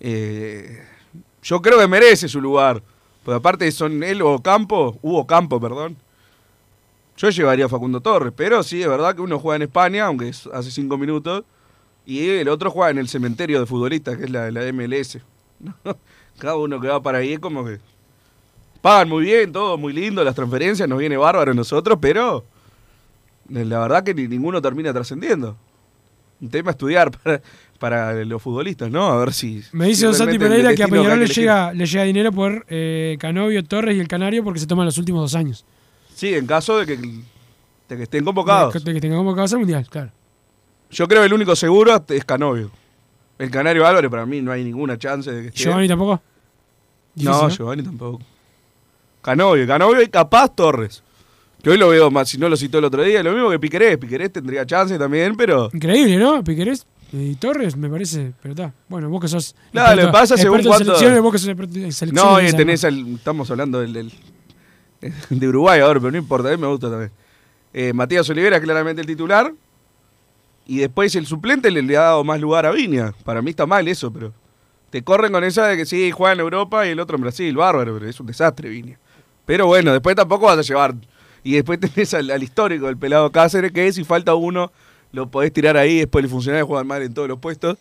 [0.01, 0.83] Eh,
[1.42, 2.83] yo creo que merece su lugar.
[3.25, 5.97] Porque aparte son él o Campo, Hugo Campo, perdón.
[7.16, 10.29] Yo llevaría a Facundo Torres, pero sí, es verdad que uno juega en España, aunque
[10.29, 11.45] es hace cinco minutos,
[12.05, 15.18] y el otro juega en el cementerio de futbolistas, que es la, la MLS.
[16.38, 17.79] Cada uno que va para ahí es como que
[18.81, 22.45] pagan muy bien, todo muy lindo, las transferencias, nos viene bárbaro a nosotros, pero
[23.49, 25.57] la verdad que ni- ninguno termina trascendiendo.
[26.42, 27.40] Un tema a estudiar para,
[27.78, 29.07] para los futbolistas, ¿no?
[29.07, 29.62] A ver si...
[29.72, 32.66] Me dice si Don Santi Pereira que a Peñarol le llega, le llega dinero por
[32.68, 35.64] eh, Canovio, Torres y el Canario porque se toman los últimos dos años.
[36.14, 38.74] Sí, en caso de que, de que estén convocados.
[38.85, 40.11] De que, tengan convocados al Mundial, claro.
[40.90, 42.70] Yo creo que el único seguro es Canovio.
[43.38, 45.62] El Canario Álvarez para mí no hay ninguna chance de que esté.
[45.62, 46.20] Giovanni tampoco.
[47.16, 48.20] No, Difícil, Giovanni tampoco.
[49.22, 51.02] Canovio, Canovio y capaz Torres.
[51.62, 53.59] Que hoy lo veo más, si no lo citó el otro día, lo mismo que
[53.59, 53.96] Piquerés.
[53.98, 55.70] Piquerés tendría chance también, pero...
[55.72, 56.42] Increíble, ¿no?
[56.42, 58.72] Piquerés y Torres, me parece, pero está.
[58.88, 59.55] Bueno, vos que sos.
[59.70, 62.14] Claro, lo que pasa según cuánto- vos que sos experto en selecciones.
[62.14, 64.12] No, y tenés al, estamos hablando del, del-
[65.31, 67.11] de Uruguay ahora, pero no importa, a mí me gusta también.
[67.75, 69.53] Eh, Matías Olivera, claramente el titular.
[70.66, 73.12] Y después el suplente le, le ha dado más lugar a Viña.
[73.25, 74.33] Para mí está mal eso, pero.
[74.90, 77.57] Te corren con esa de que sí, juega en Europa y el otro en Brasil,
[77.57, 78.98] bárbaro, pero es un desastre Viña.
[79.46, 80.94] Pero bueno, después tampoco vas a llevar.
[81.44, 84.72] Y después tenés al, al histórico, el pelado Cáceres, que si falta uno,
[85.12, 87.78] lo podés tirar ahí, después el funcionario juegan mal en todos los puestos.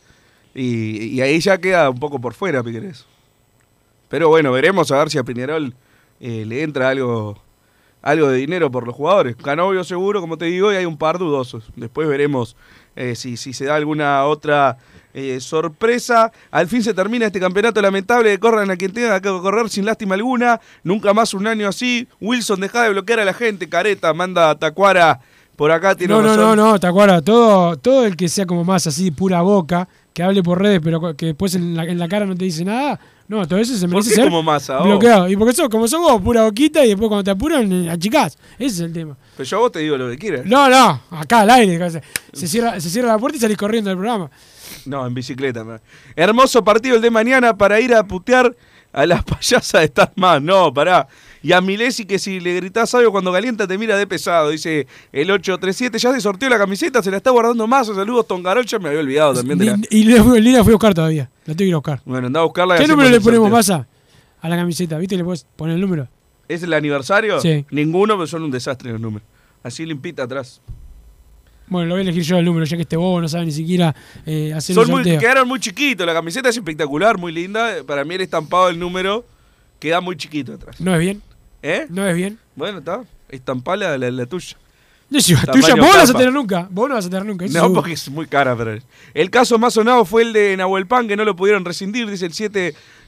[0.53, 3.05] Y, ahí ya queda un poco por fuera, Piquerés.
[4.09, 5.73] Pero bueno, veremos a ver si a Piñarol
[6.19, 7.41] eh, le entra algo,
[8.01, 9.37] algo de dinero por los jugadores.
[9.37, 11.71] Canovio seguro, como te digo, y hay un par dudosos.
[11.77, 12.57] Después veremos
[12.97, 14.77] eh, si, si se da alguna otra
[15.13, 16.31] eh, sorpresa.
[16.51, 18.37] Al fin se termina este campeonato lamentable.
[18.39, 20.59] Corran a quien tenga que correr sin lástima alguna.
[20.83, 22.07] Nunca más un año así.
[22.19, 23.69] Wilson, deja de bloquear a la gente.
[23.69, 25.19] Careta, manda a Tacuara.
[25.55, 26.57] Por acá tiene No, no, razón.
[26.57, 27.23] no, no, te acuerdas.
[27.23, 31.15] Todo, todo el que sea como más así, pura boca, que hable por redes, pero
[31.15, 32.99] que después en la, en la cara no te dice nada.
[33.31, 34.87] No, todo eso se ¿Por merece qué ser como Massa, vos?
[34.87, 35.29] bloqueado.
[35.29, 38.37] Y porque sos, como sos vos, pura boquita, y después cuando te apuran, eh, achicás.
[38.59, 39.15] Ese es el tema.
[39.37, 40.45] Pero yo a vos te digo lo que quieras.
[40.45, 41.89] No, no, acá al aire.
[41.89, 42.01] Se,
[42.33, 44.29] se cierra, se cierra la puerta y salís corriendo del programa.
[44.85, 45.63] No, en bicicleta.
[45.63, 45.79] man.
[46.13, 48.53] Hermoso partido el de mañana para ir a putear
[48.93, 50.41] a las payasas de estar más.
[50.41, 51.07] No, pará.
[51.43, 54.49] Y a Milesi que si le gritás algo cuando calienta te mira de pesado.
[54.49, 55.97] Dice el 837.
[55.97, 57.87] Ya se sorteó la camiseta, se la está guardando más.
[57.87, 58.65] Saludos, Tongarol.
[58.65, 59.77] Ya me había olvidado también de la...
[59.89, 61.29] Y fui, en línea fui a buscar todavía.
[61.45, 62.01] La tengo que ir a buscar.
[62.05, 62.77] Bueno, andá a buscarla.
[62.77, 63.87] ¿Qué número le el ponemos masa
[64.39, 64.97] a la camiseta?
[64.97, 65.17] ¿Viste?
[65.17, 66.07] Le puedes poner el número.
[66.47, 67.39] ¿Es el aniversario?
[67.39, 67.65] Sí.
[67.71, 69.27] Ninguno, pero son un desastre los números.
[69.63, 70.61] Así limpita atrás.
[71.71, 73.53] Bueno, lo voy a elegir yo el número, ya que este bobo no sabe ni
[73.53, 75.21] siquiera eh, hacer Son un muy, sorteo.
[75.21, 76.05] quedaron muy chiquitos.
[76.05, 77.77] La camiseta es espectacular, muy linda.
[77.87, 79.23] Para mí el estampado del número
[79.79, 80.81] queda muy chiquito atrás.
[80.81, 81.21] ¿No es bien?
[81.63, 81.85] ¿Eh?
[81.87, 82.37] ¿No es bien?
[82.57, 83.03] Bueno, está.
[83.29, 84.57] Estampá la, tuya.
[85.09, 86.67] No, si la tuya, vos no vas a tener nunca.
[86.69, 87.45] Vos no vas a tener nunca.
[87.45, 87.81] eso No, seguro.
[87.81, 88.77] porque es muy cara, pero.
[89.13, 92.25] El caso más sonado fue el de Nahuel Pan, que no lo pudieron rescindir, dice
[92.25, 92.33] el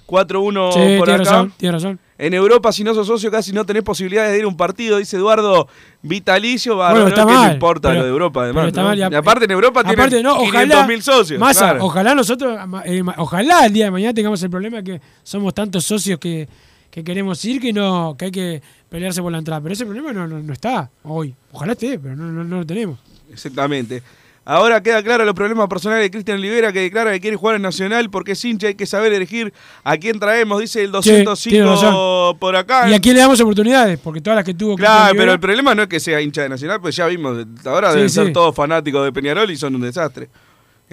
[0.08, 1.32] 741 Sí, por tiene acá.
[1.32, 2.00] razón, tiene razón.
[2.18, 4.98] En Europa, si no sos socio, casi no tenés posibilidades de ir a un partido,
[4.98, 5.68] dice Eduardo
[6.04, 6.76] Vitalicio.
[6.76, 8.62] Bueno, Bárbaro, está ¿qué mal, te importa pero- lo de Europa, además?
[8.62, 8.88] pero está ¿no?
[8.90, 11.40] mal, y aparte, en Europa tienen no, 500 ojalá, mil socios.
[11.40, 11.86] Massa, claro.
[11.86, 16.20] ojalá nosotros, eh, ojalá el día de mañana tengamos el problema que somos tantos socios
[16.20, 16.48] que,
[16.92, 19.60] que queremos ir que no que hay que pelearse por la entrada.
[19.62, 21.34] Pero ese problema no, no, no está hoy.
[21.52, 23.00] Ojalá esté, pero no, no, no lo tenemos.
[23.32, 24.04] Exactamente.
[24.46, 27.62] Ahora queda claro los problemas personales de Cristian Olivera, que declara que quiere jugar en
[27.62, 29.54] Nacional porque es hincha, hay que saber elegir
[29.86, 32.38] a quién traemos, dice el tiene 205 razón.
[32.40, 32.90] por acá.
[32.90, 33.98] ¿Y a quién le damos oportunidades?
[34.00, 36.20] Porque todas las que tuvo Cristian Claro, Olivera- pero el problema no es que sea
[36.20, 38.16] hincha de Nacional, pues ya vimos, ahora Sí, deben sí.
[38.16, 40.28] ser todos fanáticos de Peñarol y son un desastre.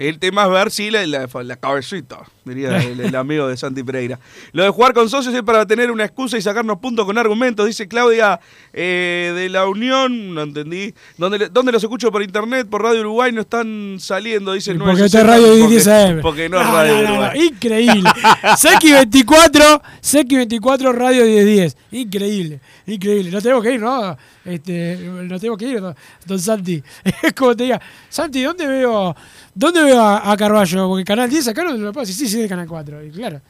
[0.07, 3.83] El tema es ver si la, la, la cabecita, diría el, el amigo de Santi
[3.83, 4.19] Pereira.
[4.51, 7.67] Lo de jugar con socios es para tener una excusa y sacarnos puntos con argumentos,
[7.67, 8.39] dice Claudia
[8.73, 10.93] eh, de la Unión, no entendí.
[11.17, 12.67] ¿Dónde, ¿Dónde los escucho por internet?
[12.67, 15.87] Por Radio Uruguay no están saliendo, dice el Porque 960, esta es Radio porque- 10
[15.87, 16.21] AM.
[16.21, 17.47] Porque no, es No, Radio no, no, no, Uruguay.
[17.47, 18.09] Increíble.
[18.57, 21.77] Seki 24, Seki 24, Radio 1010.
[21.91, 23.29] Increíble, increíble.
[23.31, 24.17] No tenemos que ir, ¿no?
[24.43, 26.81] Este, no tenemos que ir, don, don Santi.
[27.21, 29.15] Es como te diga, Santi, ¿dónde veo,
[29.53, 30.87] dónde veo a, a Carballo?
[30.87, 32.15] Porque Canal 10 acá no lo decir.
[32.15, 33.05] Sí, sí, de Canal 4.
[33.05, 33.41] Y claro.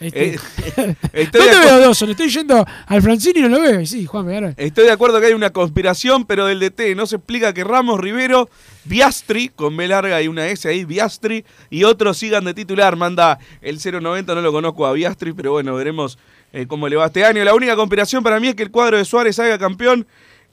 [0.00, 0.38] Este, Eh,
[1.32, 2.10] ¿Dónde de veo a Dawson?
[2.10, 3.80] Estoy yendo al Francini y no lo veo.
[3.80, 4.54] Y sí, Juan, me.
[4.56, 8.00] Estoy de acuerdo que hay una conspiración, pero del DT no se explica que Ramos,
[8.00, 8.48] Rivero,
[8.84, 12.96] Biastri, con B larga y una S ahí, Biastri, y otros sigan de titular.
[12.96, 16.18] Manda el 090, no lo conozco a Biastri, pero bueno, veremos
[16.52, 17.44] eh, cómo le va este año.
[17.44, 20.06] La única conspiración para mí es que el cuadro de Suárez salga campeón.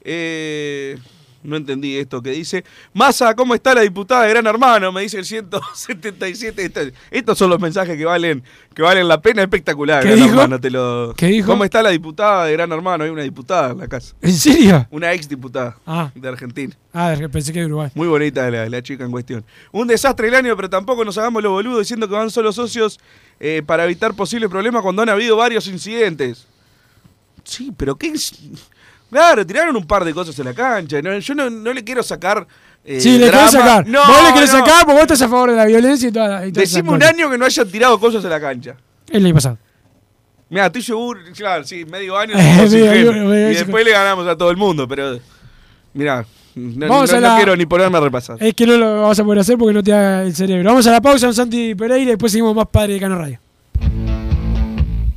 [0.09, 0.97] Eh,
[1.43, 2.63] no entendí esto que dice.
[2.93, 4.91] Massa, ¿cómo está la diputada de Gran Hermano?
[4.91, 6.63] Me dice el 177.
[6.65, 8.43] Esto- estos son los mensajes que valen,
[8.73, 9.43] que valen la pena.
[9.43, 10.29] Espectacular, ¿Qué Gran dijo?
[10.31, 10.59] Hermano.
[10.59, 11.13] Te lo...
[11.15, 11.47] ¿Qué dijo?
[11.51, 13.03] ¿Cómo está la diputada de Gran Hermano?
[13.03, 14.15] Hay una diputada en la casa.
[14.21, 14.87] ¿En serio?
[14.89, 16.09] Una ex diputada Ah.
[16.15, 16.73] de Argentina.
[16.93, 17.91] Ah, pensé que de Uruguay.
[17.95, 19.45] Muy bonita la, la chica en cuestión.
[19.71, 22.99] Un desastre el año, pero tampoco nos hagamos los boludos diciendo que van solo socios
[23.39, 26.47] eh, para evitar posibles problemas cuando han habido varios incidentes.
[27.43, 28.13] Sí, pero qué...
[29.09, 31.01] Claro, tiraron un par de cosas en la cancha.
[31.01, 32.45] no- yo no, no le quiero sacar...
[32.83, 33.49] eh, Sí, le drama.
[33.49, 33.87] querés sacar.
[33.87, 34.59] No, vos le querés no.
[34.59, 37.03] sacar porque vos estás a favor de la violencia y toda, y esas Decime un
[37.03, 38.75] año que no hayan tirado cosas en la cancha.
[39.09, 39.57] El año pasado.
[40.49, 42.33] Mira, estoy seguro, claro, sí, medio año.
[42.37, 45.19] Medio medio y después le ganamos a todo el mundo, pero...
[45.93, 48.37] Mira, no, Vamos no- a no la- quiero ni ponerme a repasar.
[48.39, 50.69] Es que no lo vamos a poder hacer porque no te da el cerebro.
[50.69, 53.39] Vamos a la pausa, Santi Pereira, y después seguimos más Padre de Cano Radio.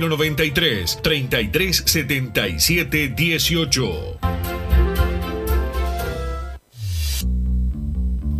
[0.00, 4.51] 093 3377 18.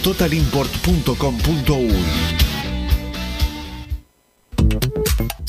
[0.00, 2.49] www.totalimport.com.uy.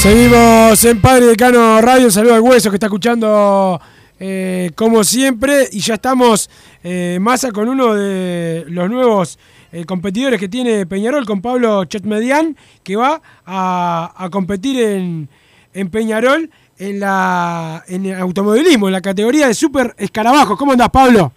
[0.00, 2.06] Seguimos en Padre Decano Radio.
[2.06, 3.78] Un saludo al hueso que está escuchando
[4.18, 5.68] eh, como siempre.
[5.72, 6.48] Y ya estamos
[6.82, 9.38] eh, masa con uno de los nuevos
[9.70, 15.28] eh, competidores que tiene Peñarol, con Pablo Chetmedian, que va a, a competir en,
[15.74, 20.56] en Peñarol en, la, en el automovilismo, en la categoría de super escarabajo.
[20.56, 21.30] ¿Cómo andás, Pablo?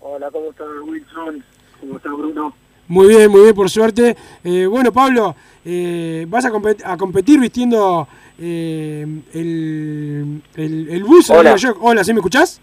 [0.00, 1.44] Hola, ¿cómo estás, Wilson?
[1.78, 2.52] ¿Cómo estás, Bruno?
[2.88, 4.16] Muy bien, muy bien, por suerte.
[4.42, 5.36] Eh, bueno, Pablo,
[5.70, 8.08] eh, vas a, compet- a competir vistiendo
[8.40, 9.04] eh,
[9.34, 11.28] el, el, el bus.
[11.28, 11.54] Hola.
[11.80, 12.58] Hola, ¿sí me escuchás?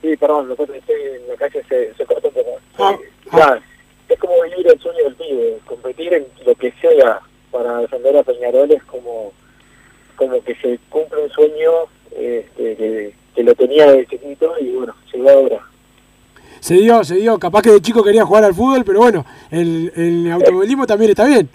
[0.00, 2.50] Sí, perdón, que estoy en la calle se, se cortó un poco.
[2.78, 3.04] Ah, Sí,
[3.36, 3.60] ya,
[4.14, 8.22] es como vivir el sueño del pibe, competir en lo que sea para defender a
[8.22, 9.32] Peñarol es como,
[10.16, 11.70] como que se cumple un sueño
[12.12, 15.60] este, que, que lo tenía desde chiquito y bueno, llegó ahora.
[16.60, 17.38] Se dio, se dio.
[17.38, 21.24] Capaz que de chico quería jugar al fútbol, pero bueno, el, el automovilismo también está
[21.26, 21.48] bien.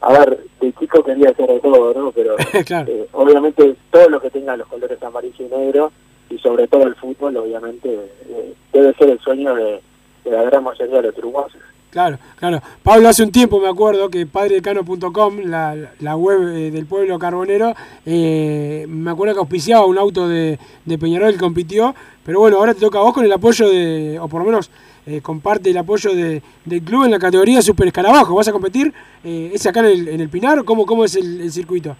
[0.00, 2.12] A ver, de chico quería hacer de todo, ¿no?
[2.12, 5.92] Pero eh, obviamente todo lo que tenga los colores amarillo y negro
[6.30, 7.88] y sobre todo el fútbol, obviamente,
[8.28, 9.80] eh, debe ser el sueño de,
[10.24, 11.62] de la gran mayoría de los uruguayos.
[11.90, 12.60] Claro, claro.
[12.82, 17.74] Pablo, hace un tiempo me acuerdo que padredecano.com, la, la web eh, del pueblo carbonero,
[18.04, 22.74] eh, me acuerdo que auspiciaba un auto de, de Peñarol que compitió, pero bueno, ahora
[22.74, 24.70] te toca a vos con el apoyo de, o por lo menos
[25.08, 28.34] eh, comparte el apoyo de, del club en la categoría Super Escarabajo.
[28.34, 28.92] ¿Vas a competir?
[29.24, 30.64] Eh, ¿Es acá en el, en el Pinar?
[30.64, 31.96] ¿Cómo, cómo es el, el circuito?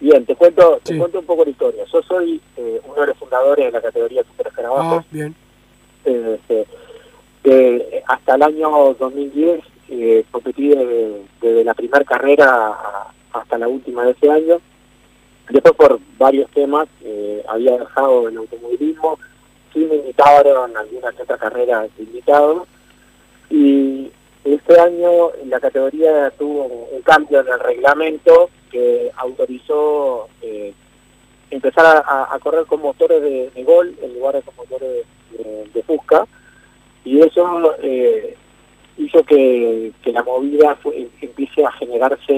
[0.00, 1.84] Bien, te cuento, te cuento un poco la historia.
[1.92, 4.96] Yo soy eh, uno de los fundadores de la categoría Super Escarabajo.
[4.96, 5.34] Ah, bien.
[6.04, 6.66] Este,
[8.06, 12.76] hasta el año 2010 eh, competí desde, desde la primera carrera
[13.32, 14.60] hasta la última de ese año.
[15.50, 19.18] Después por varios temas eh, había dejado el automovilismo,
[19.74, 22.66] sí me invitaron a algunas otras carreras de invitados
[23.50, 24.10] y
[24.44, 30.72] este año la categoría tuvo un cambio en el reglamento que autorizó eh,
[31.50, 36.26] empezar a- correr con motores de, gol en lugar de con motores de, de- Fusca
[37.04, 38.36] y eso eh,
[38.96, 40.78] hizo que, la movida
[41.20, 42.32] empiece a generarse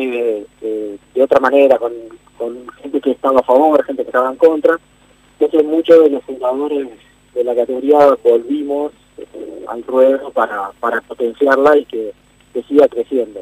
[0.61, 1.93] de otra manera, con,
[2.39, 4.79] con gente que estaba a favor, gente que estaba en contra.
[5.39, 6.89] Entonces muchos de los fundadores
[7.37, 12.13] de la categoría volvimos eh, al ruedo para, para potenciarla y que,
[12.53, 13.41] que siga creciendo.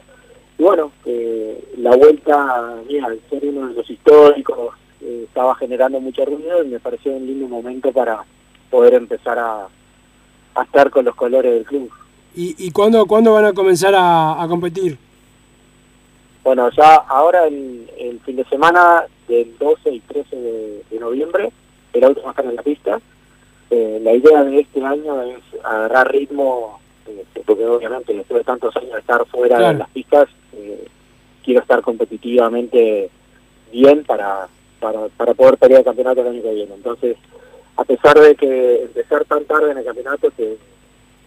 [0.59, 6.01] Y bueno, eh, la vuelta, mira, al ser uno de los históricos, eh, estaba generando
[6.01, 8.25] mucho ruido y me pareció un lindo momento para
[8.71, 9.69] poder empezar a,
[10.57, 11.89] a estar con los colores del club.
[12.35, 14.99] ¿Y, y cuándo, cuándo van a comenzar a, a competir?
[16.43, 21.53] Bueno, ya ahora el, el fin de semana del 12 y 13 de, de noviembre.
[21.93, 23.01] El auto va a estar en la pista.
[24.05, 28.93] La idea de este año es agarrar ritmo, eh, porque obviamente después de tantos años
[28.93, 29.73] de estar fuera Claro.
[29.73, 30.85] de las pistas, eh,
[31.43, 33.09] quiero estar competitivamente
[33.73, 34.47] bien para,
[34.79, 36.75] para, para poder pelear el campeonato el año que viene.
[36.75, 37.17] Entonces,
[37.79, 40.59] a pesar de que empezar tan tarde en el campeonato te,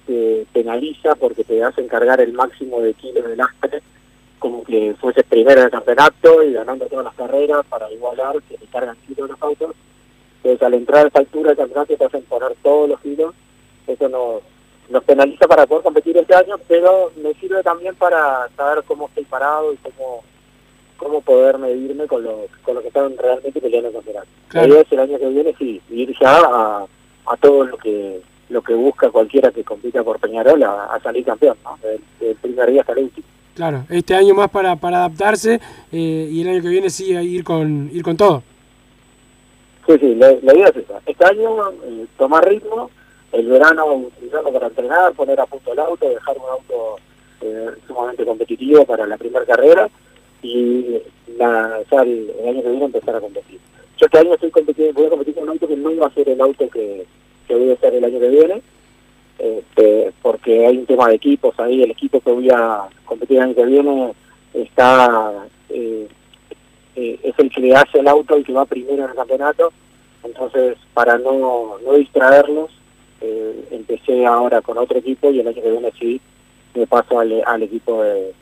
[0.05, 3.81] te penaliza porque te hacen cargar el máximo de kilos de lastre,
[4.37, 8.55] como que fueses primero en el campeonato y ganando todas las carreras para igualar que
[8.55, 9.75] te cargan kilos los autos.
[10.37, 13.33] Entonces, al entrar a esta altura del campeonato te hacen poner todos los kilos.
[13.87, 14.41] Eso nos,
[14.89, 19.25] nos penaliza para poder competir este año, pero me sirve también para saber cómo estoy
[19.25, 20.23] parado y cómo
[20.97, 24.27] cómo poder medirme con los con los que están realmente peleando el campeonato.
[24.47, 24.67] Claro.
[24.67, 26.85] La idea es el año que viene sí, ir ya a,
[27.27, 31.25] a todo lo que lo que busca cualquiera que compita por Peñarol a, a salir
[31.25, 31.77] campeón, ¿no?
[31.81, 33.27] Del, del primer día hasta el último.
[33.55, 35.59] Claro, este año más para, para adaptarse
[35.91, 38.43] eh, y el año que viene sí a ir con, ir con todo.
[39.87, 41.01] Sí, sí, la, la idea es esa.
[41.05, 42.91] Este año eh, tomar ritmo,
[43.31, 46.97] el verano utilizarlo para entrenar, poner a punto el auto, dejar un auto
[47.39, 49.89] eh, sumamente competitivo para la primera carrera
[50.41, 50.97] y
[51.37, 53.59] ya el, año que viene empezar a competir.
[53.97, 56.13] Yo este año estoy competiendo, voy a competir con un auto que no iba a
[56.13, 57.05] ser el auto que,
[57.47, 58.61] que voy a hacer el año que viene,
[59.39, 63.43] este, porque hay un tema de equipos ahí, el equipo que voy a competir el
[63.43, 64.13] año que viene
[64.53, 66.07] está eh,
[67.23, 69.71] es el que le hace el auto y que va primero en el campeonato,
[70.23, 72.69] entonces para no, no distraerlos,
[73.21, 76.19] eh, empecé ahora con otro equipo y el año que viene sí
[76.75, 78.33] me paso al, al equipo de-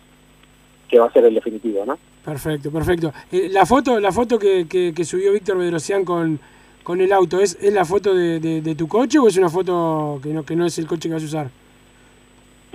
[0.90, 1.98] que va a ser el definitivo, ¿no?
[2.24, 3.12] Perfecto, perfecto.
[3.32, 6.40] Eh, la foto, la foto que, que, que subió Víctor Bedrosian con,
[6.84, 9.50] con el auto, ¿es, es la foto de, de- de tu coche o es una
[9.50, 11.50] foto que no, que no es el coche que vas a usar?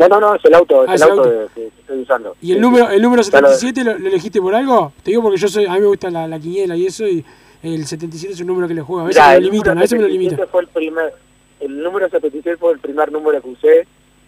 [0.00, 1.22] No, no, no, es el auto, es Ah, el auto,
[1.54, 2.34] que que estoy usando.
[2.40, 4.92] ¿Y el Sí, número, el número Ya lo- 77 lo, lo elegiste por algo?
[5.02, 7.24] Te digo porque yo soy, a mí me gusta la, la quiniela y eso, y
[7.62, 9.02] el 77 es un número que le juego.
[9.02, 10.48] A veces Mirá, me lo limitan, a veces me lo 77 limitan.
[10.48, 11.12] Fue el, primer,
[11.60, 13.86] el número 76 fue el primer número que usé,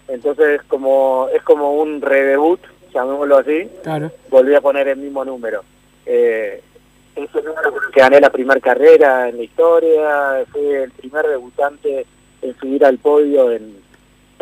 [0.08, 2.60] entonces como es como un redebut,
[2.92, 4.10] llamémoslo así, Claro.
[4.28, 5.62] volví a poner el mismo número.
[6.04, 6.60] Eh,
[7.16, 12.04] es el número que gané la primera carrera en la historia, fui el primer debutante
[12.42, 13.80] en subir al podio en,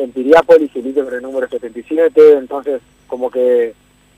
[0.03, 3.75] en Piriápolis, el con el número 77, entonces como que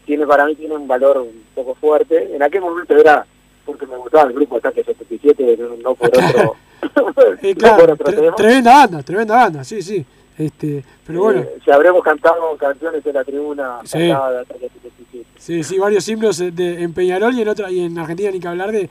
[0.07, 2.35] tiene para mí tiene un valor un poco fuerte.
[2.35, 3.25] En aquel momento era
[3.65, 6.57] porque me gustaba el grupo Ataque 77, no, no por otro,
[7.43, 8.37] Eh, no claro, por otro tre- tema.
[8.37, 10.05] tremenda banda, tremenda banda, sí, sí.
[10.37, 13.99] Este, pero bueno, si habremos cantado canciones en la tribuna Sí.
[13.99, 15.27] de Ataque 77.
[15.37, 18.41] sí, sí, varios himnos eh, de, en Peñarol y en otra y en Argentina ni
[18.41, 18.89] que hablar de,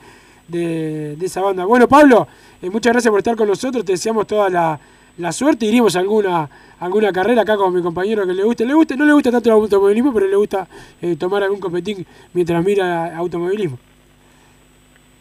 [0.48, 1.64] de, de esa banda.
[1.66, 2.26] Bueno, Pablo,
[2.62, 4.78] eh, muchas gracias por estar con nosotros, te deseamos toda la,
[5.18, 6.48] la suerte, iríamos a alguna,
[6.80, 9.48] alguna carrera acá con mi compañero que le guste, le guste, no le gusta tanto
[9.50, 10.66] el automovilismo, pero le gusta
[11.00, 13.78] eh, tomar algún copetín mientras mira automovilismo.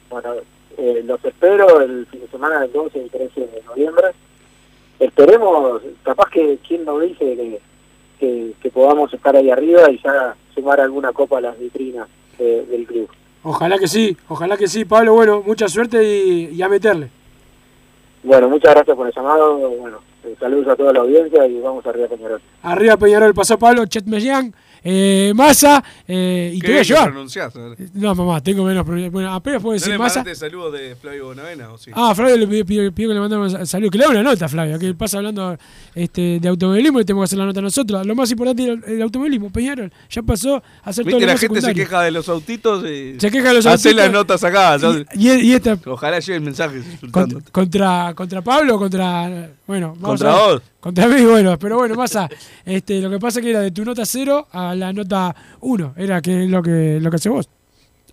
[0.09, 0.33] Bueno,
[0.77, 4.07] eh, los espero el fin de semana del 12 y 13 de noviembre.
[4.99, 7.59] Esperemos, capaz que quien nos dice que,
[8.19, 12.07] que, que podamos estar ahí arriba y ya sumar alguna copa a las vitrinas
[12.39, 13.09] eh, del club.
[13.43, 17.09] Ojalá que sí, ojalá que sí, Pablo, bueno, mucha suerte y, y a meterle.
[18.23, 19.57] Bueno, muchas gracias por el llamado.
[19.69, 22.41] Bueno, eh, saludos a toda la audiencia y vamos arriba, Peñarol.
[22.61, 24.53] Arriba Peñarol pasó Pablo Chetmeyan,
[24.83, 27.13] eh, Massa, eh, y te voy a llevar.
[27.93, 29.11] No, mamá, tengo menos problemas.
[29.11, 30.19] Bueno, apenas puedo ¿No decir le Massa.
[30.21, 31.91] mandaste saludos de Flavio Bonavena o sí?
[31.93, 33.89] Ah, Flavio le pidió, pidió- pidió que le mandáramos un saludo.
[33.91, 35.57] Que le haga una nota, Flavio, que pasa hablando
[35.95, 38.05] este, de automovilismo y tenemos que hacer la nota nosotros.
[38.05, 39.91] Lo más importante es el, el automovilismo, Peñarol.
[40.09, 41.83] Ya pasó a ser todo Viste, la gente se secundario.
[41.83, 44.05] queja de los autitos y Se queja de los Hacé autitos.
[44.05, 44.77] las notas acá.
[44.79, 44.97] ¿no?
[44.97, 47.41] Y, y- y esta Ojalá lleguen mensajes Cont- insultando.
[47.51, 49.49] contra, contra Pablo, contra.
[49.67, 50.53] Bueno, vamos Contra a ver.
[50.55, 50.61] vos.
[50.81, 52.27] Contra mí, bueno, pero bueno, pasa.
[52.65, 55.93] Este, lo que pasa es que era de tu nota 0 a la nota 1.
[55.95, 57.47] Era que es lo que, lo que hace vos.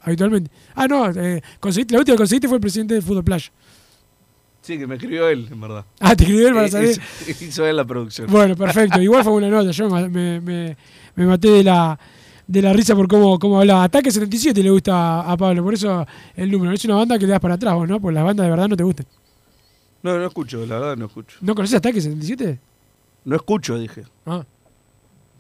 [0.03, 0.51] Habitualmente.
[0.75, 3.51] Ah, no, eh, conseguiste, la última que conseguiste fue el presidente del Fútbol Playa.
[4.61, 5.85] Sí, que me escribió él, en verdad.
[5.99, 6.91] Ah, te escribió él para Eh, saber.
[6.91, 8.27] hizo- Hizo él la producción.
[8.31, 9.01] Bueno, perfecto.
[9.01, 9.71] Igual fue una nota.
[9.71, 10.77] Yo me, me, me-
[11.16, 11.99] me maté de la,
[12.47, 13.85] de la risa por cómo, cómo hablaba.
[13.85, 16.07] Ataque 77 le gusta a Pablo, por eso
[16.37, 16.73] el número.
[16.75, 17.99] Es una banda que le das para atrás, vos, ¿no?
[17.99, 19.07] Porque las bandas de verdad no te gustan.
[20.03, 21.36] No, no escucho, la verdad no escucho.
[21.40, 22.59] ¿No conoces Ataque 77?
[23.24, 24.05] No escucho, dije.
[24.26, 24.44] Ah.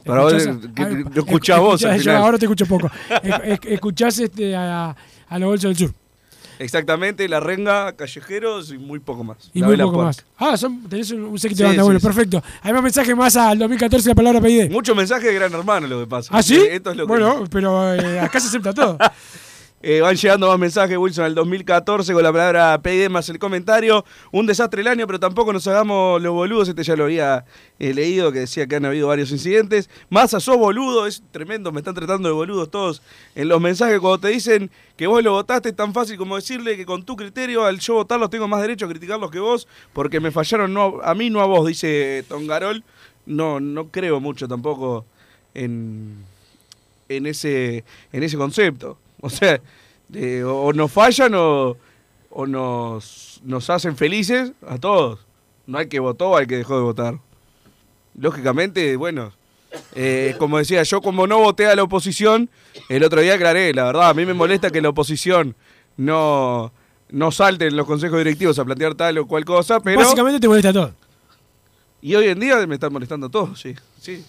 [0.04, 2.90] Para vos, Escuchás que a- lo escuchás vos al yo ahora te escucho poco.
[3.22, 4.94] Es- es- Escuchás este, a,
[5.28, 5.94] a los bolsos del sur.
[6.60, 9.50] Exactamente, la renga, callejeros y muy poco más.
[9.54, 10.24] Y La muy Vela poco más.
[10.38, 11.82] Ah, son, tenés un, un séquito Sí, de banda.
[11.82, 12.06] sí, bueno, sí.
[12.06, 12.42] perfecto.
[12.62, 14.70] Hay más mensajes más al 2014 la palabra PID.
[14.70, 16.30] Muchos mensajes de Gran Hermano lo que pasa.
[16.32, 16.56] ¿Ah, sí?
[16.56, 18.98] Esto es lo que- bueno, pero eh, acá se acepta todo.
[19.80, 24.04] Eh, van llegando más mensajes, Wilson, al 2014 con la palabra PID más el comentario.
[24.32, 26.68] Un desastre el año, pero tampoco nos hagamos los boludos.
[26.68, 27.44] Este ya lo había
[27.78, 29.88] eh, leído, que decía que han habido varios incidentes.
[30.10, 33.02] Massa, sos boludo, es tremendo, me están tratando de boludos todos
[33.36, 34.00] en los mensajes.
[34.00, 37.14] Cuando te dicen que vos lo votaste, es tan fácil como decirle que con tu
[37.14, 40.98] criterio, al yo votarlos, tengo más derecho a criticarlos que vos, porque me fallaron no,
[41.04, 42.82] a mí, no a vos, dice Tongarol.
[43.26, 45.04] No, no creo mucho tampoco
[45.54, 46.16] en,
[47.08, 48.98] en, ese, en ese concepto.
[49.22, 49.60] O sea,
[50.14, 51.76] eh, o, o nos fallan o,
[52.30, 55.20] o nos, nos hacen felices a todos.
[55.66, 57.18] No hay que votó, hay que dejó de votar.
[58.14, 59.32] Lógicamente, bueno,
[59.94, 62.48] eh, como decía, yo como no voté a la oposición,
[62.88, 65.56] el otro día aclaré, la verdad, a mí me molesta que la oposición
[65.96, 66.72] no,
[67.10, 70.00] no salte en los consejos directivos a plantear tal o cual cosa, pero...
[70.00, 70.94] Básicamente te molesta todo.
[72.00, 73.74] Y hoy en día me están molestando todos, sí.
[74.00, 74.24] sí.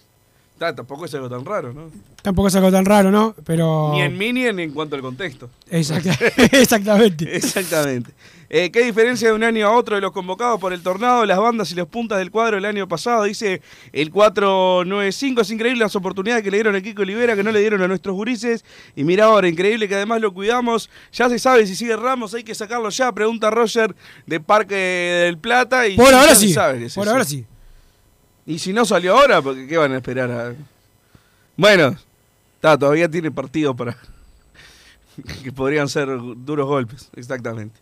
[0.60, 1.90] Ta, tampoco es algo tan raro, ¿no?
[2.22, 3.34] Tampoco es algo tan raro, ¿no?
[3.46, 3.92] Pero.
[3.94, 5.50] Ni en mí ni en, en cuanto al contexto.
[5.72, 6.18] Exacta-
[6.52, 7.36] Exactamente.
[7.36, 8.12] Exactamente.
[8.52, 11.38] Eh, ¿Qué diferencia de un año a otro de los convocados por el tornado, las
[11.38, 13.24] bandas y los puntas del cuadro el año pasado?
[13.24, 13.62] Dice
[13.94, 15.42] el 495.
[15.42, 17.88] Es increíble las oportunidades que le dieron a Kiko Olivera, que no le dieron a
[17.88, 18.66] nuestros gurises.
[18.96, 20.90] Y mira ahora, increíble que además lo cuidamos.
[21.14, 23.12] Ya se sabe si sigue Ramos, hay que sacarlo ya.
[23.12, 23.96] Pregunta Roger
[24.26, 25.88] de Parque del Plata.
[25.88, 26.52] Y Por ahora sí.
[26.52, 27.02] sabe Por eso.
[27.12, 27.46] ahora sí.
[28.50, 30.32] Y si no salió ahora, porque ¿qué van a esperar?
[30.32, 30.54] a-
[31.56, 31.96] Bueno,
[32.56, 33.96] está, todavía tiene partido para
[35.44, 37.80] que podrían ser duros golpes, exactamente.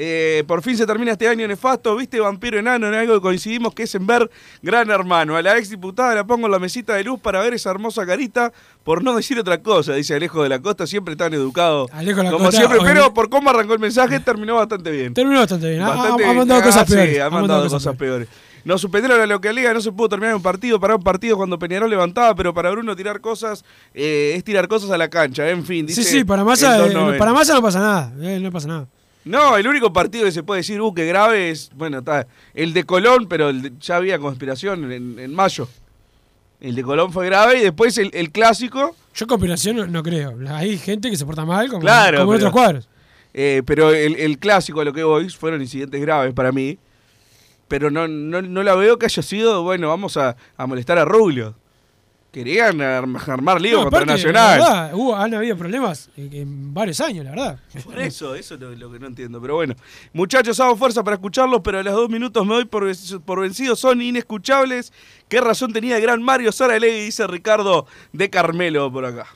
[0.00, 2.86] Eh, por fin se termina este año nefasto, ¿viste Vampiro Enano?
[2.86, 4.30] En algo que coincidimos que es en ver
[4.62, 5.36] Gran Hermano.
[5.36, 8.06] A la ex diputada la pongo en la mesita de luz para ver esa hermosa
[8.06, 8.50] carita,
[8.84, 11.88] por no decir otra cosa, dice Alejo de la Costa, siempre tan educado.
[11.92, 14.90] Alejo de la como Costa, siempre, obviamente- pero por cómo arrancó el mensaje terminó bastante
[14.92, 15.12] bien.
[15.12, 15.82] Terminó bastante bien.
[15.82, 17.20] Ha- ha- Bastante ha, mandado cosas sí, peores.
[17.20, 18.28] ha mandado cosas peores.
[18.64, 21.88] Nos suspendieron la localidad, no se pudo terminar un partido, para un partido cuando Peñarol
[21.88, 25.88] levantaba, pero para Bruno tirar cosas eh, es tirar cosas a la cancha, en fin.
[25.88, 27.18] Sí, dice sí, para Massa, eh, 290.
[27.18, 28.12] para Massa no pasa nada.
[28.20, 28.86] eh, no pasa nada.
[29.24, 32.72] No, el único partido que se puede decir, uh, que grave es, bueno, está el
[32.72, 35.68] de Colón, pero el de- ya había conspiración en, en mayo.
[36.60, 38.96] El de Colón fue grave y después el, el clásico.
[39.14, 40.34] Yo conspiración no, no creo.
[40.50, 42.88] Hay gente que se porta mal como, Claro, como en pero- otros cuadros.
[43.34, 46.78] Eh, pero el, el clásico a lo que voy fueron incidentes graves para mí.
[47.68, 51.04] Pero no, no, no la veo que haya sido, bueno, vamos a, a molestar a
[51.04, 51.54] Rubio.
[52.32, 54.60] Querían arm- armar lío No, contra aparte, Nacional.
[54.60, 57.58] la verdad, hubo- han habido problemas en, en varios años, la verdad.
[57.84, 59.40] Por eso, eso es lo, lo que no entiendo.
[59.40, 59.74] Pero bueno,
[60.12, 62.86] muchachos, hago fuerza para escucharlos, pero a los dos minutos me doy por,
[63.24, 63.80] por vencidos.
[63.80, 64.92] Son inescuchables.
[65.28, 67.06] ¿Qué razón tenía el gran Mario Saralegui?
[67.06, 69.26] Dice Ricardo de Carmelo por acá.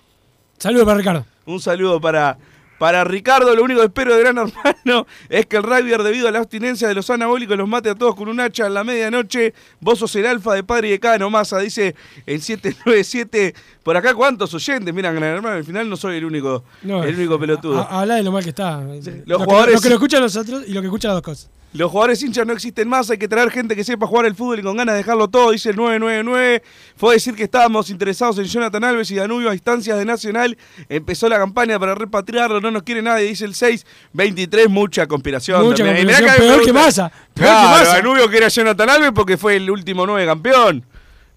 [0.58, 1.26] Saludos para Ricardo.
[1.46, 2.36] Un saludo para,
[2.82, 3.54] para Ricardo.
[3.54, 6.88] Lo único que espero de Gran Hermano es que el rugby, debido a la abstinencia
[6.88, 9.54] de los anabólicos, los mate a todos con un hacha en la medianoche.
[9.78, 11.94] Vos sos el alfa de padre y de Cano Massa, dice
[12.26, 13.54] el 797.
[13.84, 14.92] Por acá, ¿cuántos oyentes?
[14.92, 17.86] Miran, Gran Hermano, al final no soy el único, No, el único pelotudo.
[17.88, 18.80] Habla de lo mal que está.
[18.80, 21.22] lo, Los que, jugadores- lo que lo escuchan nosotros y lo que escuchan las dos
[21.22, 21.50] cosas.
[21.74, 24.58] Los jugadores hinchas no existen más, hay que traer gente que sepa jugar el fútbol
[24.58, 26.62] y con ganas de dejarlo todo, dice el 999.
[26.96, 30.58] Fue decir que estábamos interesados en Jonathan Alves y Danubio a instancias de Nacional.
[30.90, 34.68] Empezó la campaña para repatriarlo, no nos quiere nadie, dice el 623.
[34.68, 35.62] Mucha conspiración.
[35.64, 36.06] Mucha también.
[36.06, 37.96] Conspiración, a peor que Massa, peor Claro, que Massa.
[37.98, 40.84] Danubio que era Jonathan Alves porque fue el último 9 campeón.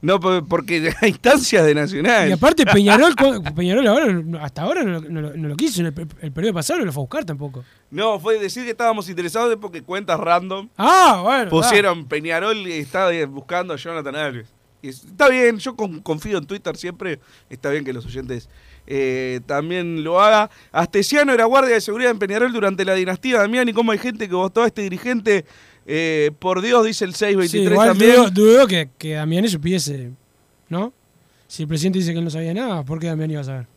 [0.01, 2.29] No, por- porque a instancias de Nacional.
[2.29, 3.15] Y aparte, Peñarol,
[3.55, 5.81] Peñarol ahora, no- hasta ahora no, lo- no no quiso.
[5.81, 7.63] En el, el periodo pasado no lo fue a buscar tampoco.
[7.89, 10.69] No, fue decir que estábamos interesados es porque cuentas random.
[10.77, 11.49] Ah, bueno.
[11.49, 14.47] Pusieron Peñarol y está buscando a Jonathan Alves.
[14.83, 17.19] Y es- está bien, yo con- confío en Twitter siempre.
[17.49, 18.47] Está bien que los oyentes
[18.87, 20.49] eh, también lo haga.
[20.71, 23.67] Astesiano era guardia de seguridad en Peñarol durante la dinastía Damián.
[23.69, 25.45] Y cómo hay gente que votó a este dirigente.
[25.87, 28.15] eh, por Dios, dice el Sí, 623 igual también.
[28.15, 30.11] dudo, dudo que, que Damiani supiese,
[30.69, 30.91] ¿no?
[31.47, 33.67] Si el presidente dice que él no sabía nada, ¿por qué Damiani iba a saber?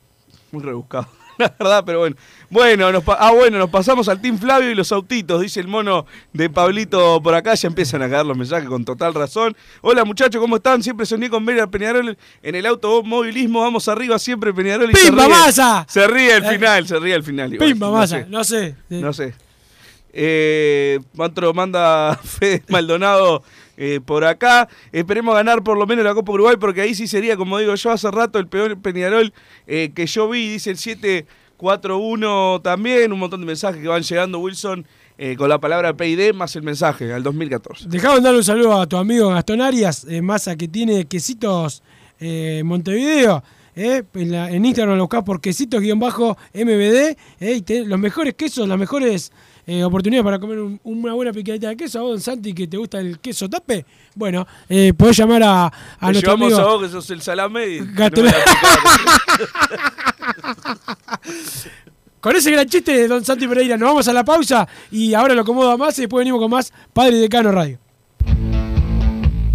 [0.51, 1.07] Muy rebuscado,
[1.49, 2.17] la verdad, pero bueno.
[2.51, 6.07] Bueno, nos ah, bueno, nos pasamos al Team Flavio y los autitos, dice el mono
[6.33, 7.55] de Pablito por acá.
[7.55, 9.57] Ya empiezan a caer los mensajes con total razón.
[9.83, 10.83] Hola muchachos, ¿cómo están?
[10.83, 13.61] Siempre soñé con ver a Peñarol en el automovilismo.
[13.61, 14.91] Vamos arriba, siempre Peñarol.
[14.91, 15.35] Y se ¡Pimba, ríe.
[15.35, 15.87] Massa!
[15.89, 17.53] Se ríe al Eh, final, se ríe al final.
[17.55, 17.69] igual.
[17.71, 18.27] Pimba, No Massa, sé.
[18.29, 18.75] no sé.
[18.89, 19.35] No sé.
[20.13, 20.99] Eh,
[21.55, 23.43] manda Fede Maldonado
[23.79, 24.69] eh, por acá.
[24.93, 27.91] Esperemos ganar por lo menos la Copa Uruguay, porque ahí sí sería, como digo yo,
[27.93, 29.33] hace rato el peor Peñarol
[29.67, 33.13] eh, que yo vi, dice el 741 también.
[33.13, 34.85] Un montón de mensajes que van llegando, Wilson,
[35.17, 37.87] eh, con la palabra PID más el mensaje al 2014.
[37.89, 41.83] Dejá de darle un saludo a tu amigo Gastón Arias, Massa, que tiene quesitos
[42.65, 43.43] Montevideo.
[43.77, 47.17] en, la- en Instagram lo buscás por quesitos-mbd.
[47.41, 49.31] eh, y tenés los mejores quesos, las mejores
[49.71, 51.99] eh, oportunidades para comer un- una buena picadita de queso.
[51.99, 53.85] A vos, don Santi, que te gusta el queso tape.
[54.15, 55.73] Bueno, eh, podés llamar a, a
[56.11, 56.69] nuestro llevamos amigo.
[56.69, 57.81] a vos que sos el salame y
[62.21, 65.35] con ese gran chiste de Don Santi Pereira, nos vamos a la pausa y ahora
[65.35, 67.79] lo acomodo a más y después venimos con más Padre Decano Radio.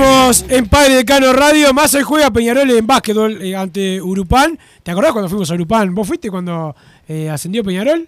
[0.00, 1.72] Seguimos en Padre Decano Radio.
[1.72, 4.58] Más hoy juega Peñarol en básquetbol eh, ante Urupán.
[4.82, 5.94] ¿Te acordás cuando fuimos a Urupán?
[5.94, 6.76] ¿Vos fuiste cuando
[7.08, 8.06] eh, ascendió Peñarol?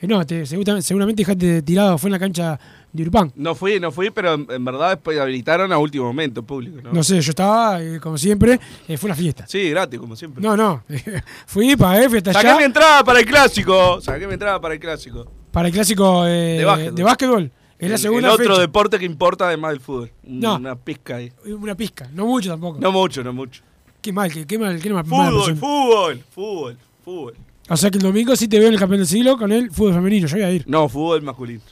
[0.00, 1.98] Eh, no, te- seguramente, seguramente dejaste tirado.
[1.98, 2.58] Fue en la cancha
[2.92, 3.30] de Urupán.
[3.36, 6.92] No fui, no fui, pero en verdad después habilitaron a último momento público, ¿no?
[6.92, 8.58] No sé, yo estaba, eh, como siempre.
[8.88, 9.46] eh, fue una fiesta.
[9.46, 10.42] Sí, gratis, como siempre.
[10.42, 10.82] No, no.
[11.46, 12.58] Fui, pagué, fiesta Saqué allá.
[12.58, 14.00] mi entrada para el clásico.
[14.00, 15.30] Saqué mi entrada para el clásico.
[15.52, 16.94] Para el clásico De básquetbol.
[16.96, 17.52] de básquetbol.
[17.78, 18.60] Es la El- segunda el otro fecha.
[18.60, 20.10] deporte que importa además del fútbol.
[20.22, 20.56] No.
[20.56, 21.32] Una pizca ahí.
[21.46, 22.78] Una pizca, no mucho tampoco.
[22.80, 23.62] No mucho, no mucho.
[24.00, 25.04] Qué mal, qué, qué mal, qué mal.
[25.04, 27.34] Fútbol, fútbol, fútbol, fútbol.
[27.68, 29.70] O sea que el domingo sí te veo en el campeón del siglo con el
[29.70, 30.26] fútbol femenino.
[30.26, 30.64] Yo voy a ir.
[30.68, 31.62] No, fútbol masculino.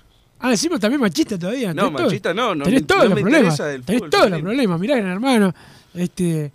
[0.41, 1.73] Ah, decimos también machista todavía.
[1.73, 2.05] No, todo.
[2.05, 3.57] machista no, no Tenés todos no los problemas.
[3.85, 4.81] Tenés todos los problemas.
[4.81, 5.55] Mirá, gran hermano.
[5.95, 6.51] Este,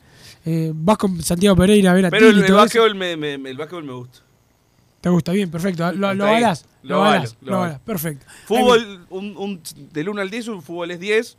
[0.45, 3.49] eh, vas con Santiago Pereira a ver a Pero el, el básquetbol me, me- me-
[3.51, 4.19] el básquetbol me gusta.
[5.01, 5.91] Te gusta, bien, perfecto.
[5.93, 6.25] Lo, lo.
[6.83, 7.79] Lo, avalo, lo Lo.
[7.85, 8.25] Perfecto.
[8.45, 9.61] Fútbol, un, un-
[9.93, 11.37] del 1 al 10, un fútbol es 10.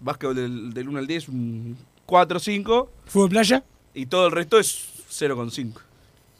[0.00, 1.76] Básquetbol del, del 1 al 10, un
[2.06, 2.90] 4 o 5.
[3.04, 3.64] me- Fútbol playa.
[3.94, 5.72] Y todo el resto es 0,5.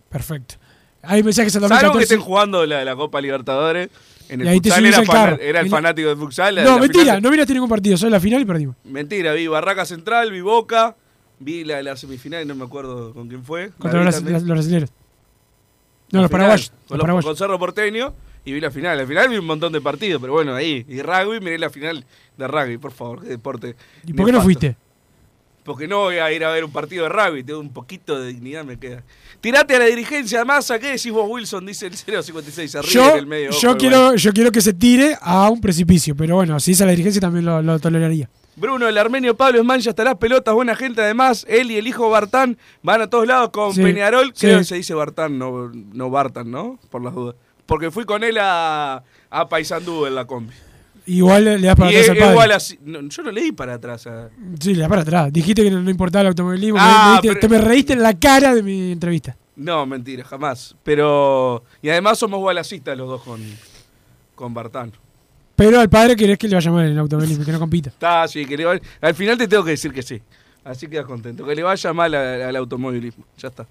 [0.08, 0.56] Perfecto.
[1.02, 2.02] Hay mensajes al Salvo que 2014.
[2.14, 3.88] estén jugando la, la Copa Libertadores.
[4.28, 5.38] En el Y ahí te futsal era, fana- carro.
[5.40, 6.54] era el no- fanático de futsal.
[6.64, 8.76] No, mentira, final- no miraste ningún partido, solo la final y perdimos.
[8.84, 10.96] Mentira, vi Barraca Central, vi Boca,
[11.40, 13.70] vi la, la semifinal, no me acuerdo con quién fue.
[13.78, 14.90] Contra los, los brasileños.
[16.12, 16.70] No, los paraguayos.
[16.86, 17.24] Con, Los paraguayos.
[17.26, 19.00] con Cerro Porteño y vi la final.
[19.00, 20.84] Al final vi un montón de partidos, pero bueno, ahí.
[20.88, 22.04] Y rugby, miré la final
[22.36, 23.74] de rugby, por favor, qué deporte.
[24.06, 24.76] ¿Y por qué no fuiste?
[25.64, 28.28] Porque no voy a ir a ver un partido de rugby, tengo un poquito de
[28.32, 29.04] dignidad me queda.
[29.40, 31.64] Tirate a la dirigencia, Massa, ¿qué decís vos, Wilson?
[31.64, 33.50] Dice el 056, se ríe Yo, en el medio.
[33.52, 34.16] yo, ojo, quiero, igual.
[34.16, 37.20] yo quiero que se tire a un precipicio, pero bueno, si es a la dirigencia
[37.20, 38.28] también lo, lo toleraría.
[38.56, 41.46] Bruno, el armenio Pablo Esman ya está las pelotas, buena gente además.
[41.48, 44.32] Él y el hijo Bartán van a todos lados con Sí, Peñarol.
[44.34, 44.46] sí.
[44.46, 46.78] Creo que se dice Bartán, no, no Bartan, ¿no?
[46.90, 47.34] Por las dudas.
[47.64, 50.52] Porque fui con él a, a Paysandú en la combi.
[51.06, 52.30] Igual le, das para y atrás al padre.
[52.32, 54.06] igual así- no, yo no leí para atrás.
[54.06, 54.28] a-
[54.60, 55.32] Sí, le das para atrás.
[55.32, 56.76] Dijiste que no, no importaba el automovilismo.
[56.76, 59.36] me- Ah, me diste- pero- Te me reíste en la cara de mi entrevista.
[59.56, 60.76] No, mentira, jamás.
[60.82, 61.64] Pero.
[61.82, 63.40] Y además somos balacistas los dos con,
[64.34, 64.92] con Bartán.
[65.64, 67.90] Pero al padre querés que le vaya mal en el automovilismo, que no compita.
[67.90, 70.20] Está, sí, que le va- Al final te tengo que decir que sí.
[70.64, 71.44] Así quedas contento.
[71.44, 73.24] Que le vaya mal a- al automovilismo.
[73.38, 73.66] Ya está.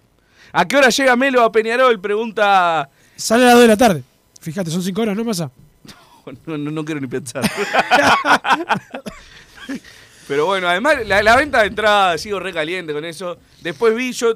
[0.54, 2.00] ¿A qué hora llega Melo a Peñarol?
[2.00, 2.90] Pregunta.
[3.16, 4.04] Sale a las 2 de la tarde.
[4.42, 5.52] Fíjate, son 5 horas, ¿no pasa?
[6.46, 7.44] No, no, no quiero ni pensar.
[10.28, 13.38] Pero bueno, además la, la venta de entrada, sigo recaliente con eso.
[13.62, 14.36] Después vi yo,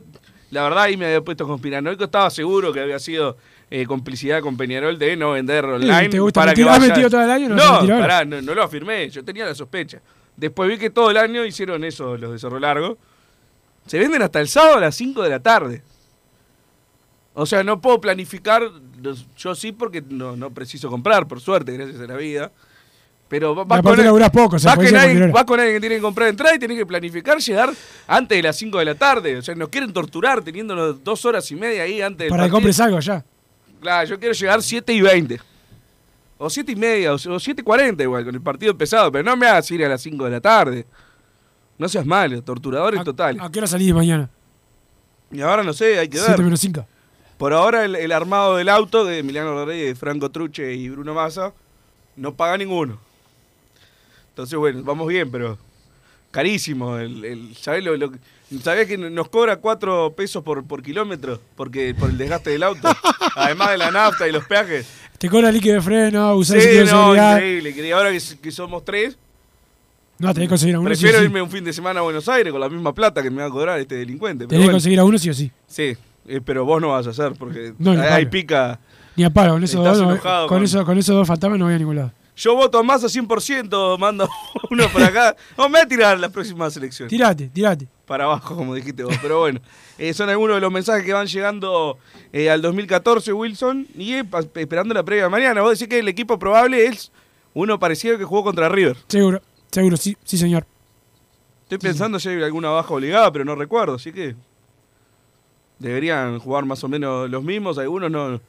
[0.51, 3.37] la verdad ahí me había puesto conspiranoico, estaba seguro que había sido
[3.69, 6.09] eh, complicidad con Peñarol de no vender online.
[6.09, 6.65] ¿te gusta para mentir?
[6.65, 7.49] que ¿Has vaya- mentido todo el año?
[7.49, 9.99] No No, pará, no, no lo afirmé, yo tenía la sospecha.
[10.37, 12.97] Después vi que todo el año hicieron eso los de Cerro Largo.
[13.87, 15.81] Se venden hasta el sábado a las 5 de la tarde.
[17.33, 18.63] O sea, no puedo planificar,
[19.37, 22.51] yo sí porque no, no preciso comprar, por suerte, gracias a la vida.
[23.27, 25.31] Pero vas con, laburás poco, vas con alguien, cualquier hora.
[25.33, 27.71] vas con alguien que tiene que comprar entrada y tenés que planificar llegar
[28.07, 29.37] antes de las 5 de la tarde.
[29.37, 32.51] O sea, nos quieren torturar teniéndonos dos horas y media ahí antes del Para que
[32.51, 33.25] compres algo ya.
[33.81, 35.39] Claro, yo quiero llegar 7 y 20.
[36.37, 39.11] O 7 y media, o 7 y 40 igual, con el partido pesado.
[39.11, 40.85] Pero no me hagas ir a las 5 de la tarde.
[41.77, 43.41] No seas malo, torturadores totales.
[43.41, 44.29] ¿A qué hora salís mañana?
[45.31, 46.27] Y ahora no sé, hay que ver.
[46.27, 46.85] 7 menos 5.
[47.37, 51.53] Por ahora el, el armado del auto de Emiliano Rodríguez, Franco Truche y Bruno Massa
[52.15, 52.97] no paga ninguno.
[54.29, 55.57] Entonces, bueno, vamos bien, pero
[56.31, 56.97] carísimo.
[56.97, 58.11] El, el, ¿Sabés, lo, lo-
[58.63, 61.39] ¿sabés que nos cobra 4 pesos por, por kilómetro?
[61.55, 62.87] Porque, por el desgaste del auto.
[63.35, 64.87] Además de la nafta y los peajes.
[65.17, 67.69] Te cobra líquido de freno, usar Sí, el de no, increíble.
[67.71, 69.17] Y ahora que, que somos tres,
[70.19, 70.87] No, tenés que conseguir a uno.
[70.89, 71.23] prefiero sí.
[71.25, 73.47] irme un fin de semana a Buenos Aires con la misma plata que me va
[73.47, 74.45] a cobrar este delincuente.
[74.45, 74.71] Tenés que bueno.
[74.73, 75.51] conseguir a uno sí o sí.
[75.67, 75.95] Sí,
[76.27, 78.79] eh, pero vos no vas a hacer porque No, ahí pica.
[79.15, 80.15] Ni a palo, con esos Estás dos, no-
[80.63, 82.11] eso- con esos dos fantasmas no voy a ningún lado.
[82.35, 84.27] Yo voto más a 100%, mando
[84.69, 85.35] uno para acá.
[85.57, 87.09] No, me voy a tirar las próximas elecciones.
[87.09, 87.87] Tirate, tirate.
[88.05, 89.15] Para abajo, como dijiste vos.
[89.21, 89.61] Pero bueno,
[89.97, 91.97] eh, son algunos de los mensajes que van llegando
[92.33, 93.87] eh, al 2014, Wilson.
[93.95, 94.25] Y eh,
[94.55, 95.61] esperando la previa de mañana.
[95.61, 97.11] Vos decís que el equipo probable es
[97.53, 98.97] uno parecido que jugó contra River.
[99.07, 100.65] Seguro, seguro, sí, sí señor.
[101.63, 103.95] Estoy pensando si hay alguna baja obligada, pero no recuerdo.
[103.95, 104.35] Así que
[105.79, 107.77] deberían jugar más o menos los mismos.
[107.77, 108.41] Algunos no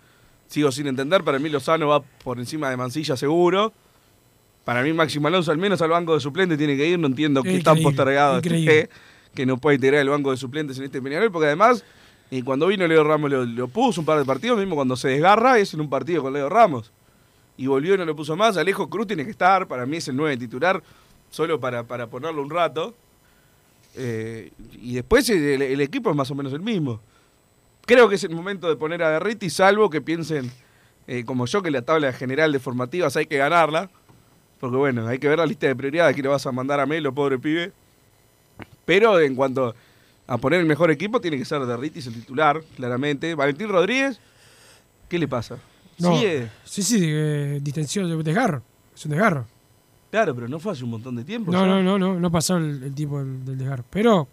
[0.48, 1.24] sigo sin entender.
[1.24, 3.72] Para mí Lozano va por encima de Mancilla seguro.
[4.64, 6.98] Para mí Máximo Alonso al menos al banco de suplentes tiene que ir.
[6.98, 8.90] No entiendo qué tan postergado esté,
[9.34, 11.30] que no puede integrar el banco de suplentes en este Peñarol.
[11.30, 11.84] Porque además,
[12.30, 14.58] y cuando vino Leo Ramos lo, lo puso un par de partidos.
[14.58, 16.90] Mismo cuando se desgarra es en un partido con Leo Ramos.
[17.56, 18.56] Y volvió y no lo puso más.
[18.56, 19.68] Alejo Cruz tiene que estar.
[19.68, 20.82] Para mí es el 9 titular.
[21.30, 22.94] Solo para, para ponerlo un rato.
[23.94, 27.00] Eh, y después el, el equipo es más o menos el mismo.
[27.86, 30.50] Creo que es el momento de poner a Derriti, salvo que piensen,
[31.06, 33.88] eh, como yo, que la tabla general de formativas hay que ganarla.
[34.60, 36.86] Porque bueno, hay que ver la lista de prioridades que le vas a mandar a
[36.86, 37.72] Melo, pobre pibe.
[38.84, 39.74] Pero en cuanto
[40.26, 43.34] a poner el mejor equipo, tiene que ser Derritis el titular, claramente.
[43.34, 44.18] Valentín Rodríguez,
[45.08, 45.58] ¿qué le pasa?
[45.98, 46.48] No, Sigue.
[46.64, 48.62] sí, sí, eh, distensión de desgarro.
[48.94, 49.46] Es un desgarro.
[50.10, 51.52] Claro, pero no fue hace un montón de tiempo.
[51.52, 53.84] No, no, no, no, no pasó el, el tiempo del, del desgarro.
[53.90, 54.26] Pero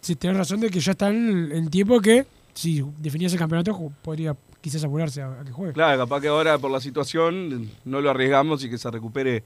[0.00, 2.26] sí tenés razón de que ya está en el tiempo que,
[2.58, 5.72] si definías el campeonato, podría quizás apurarse a, a que juegue.
[5.74, 9.44] Claro, capaz que ahora por la situación no lo arriesgamos y que se recupere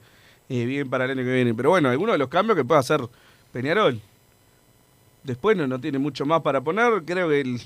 [0.49, 1.53] eh, bien para el año que viene.
[1.53, 3.01] Pero bueno, algunos de los cambios que puede hacer
[3.51, 4.01] Peñarol.
[5.23, 7.03] Después no, no tiene mucho más para poner.
[7.05, 7.59] Creo que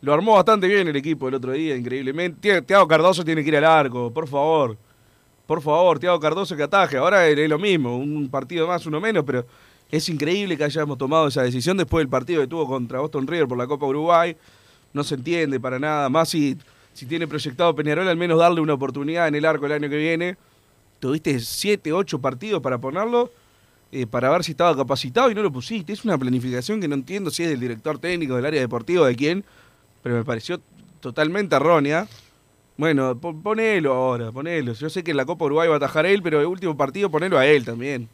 [0.00, 2.62] lo armó bastante bien el equipo el otro día, increíblemente.
[2.62, 4.78] Thiago Cardoso tiene que ir al arco, por favor.
[5.46, 6.96] Por favor, Thiago Cardoso que ataje.
[6.96, 9.44] Ahora es lo mismo, un partido más, uno menos, pero
[9.90, 13.46] es increíble que hayamos tomado esa decisión después del partido que tuvo contra Boston River
[13.46, 14.34] por la Copa Uruguay.
[14.94, 16.08] No se entiende para nada.
[16.08, 16.56] Más si,
[16.94, 19.96] si tiene proyectado Peñarol, al menos darle una oportunidad en el arco el año que
[19.98, 20.36] viene.
[21.00, 23.30] Tuviste siete, ocho partidos para ponerlo,
[23.92, 25.92] eh, para ver si estaba capacitado y no lo pusiste.
[25.92, 29.14] Es una planificación que no entiendo si es del director técnico, del área deportiva, de
[29.14, 29.44] quién,
[30.02, 30.60] pero me pareció
[31.00, 32.08] totalmente errónea.
[32.76, 34.72] Bueno, po- ponelo ahora, ponelo.
[34.72, 37.10] Yo sé que en la Copa Uruguay va a atajar él, pero el último partido
[37.10, 38.08] ponelo a él también.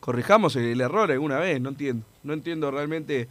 [0.00, 2.04] Corrijamos el, el error alguna vez, no entiendo.
[2.24, 3.28] No entiendo realmente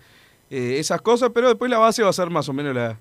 [0.51, 2.99] eh, esas cosas, pero después la base va a ser más o menos la,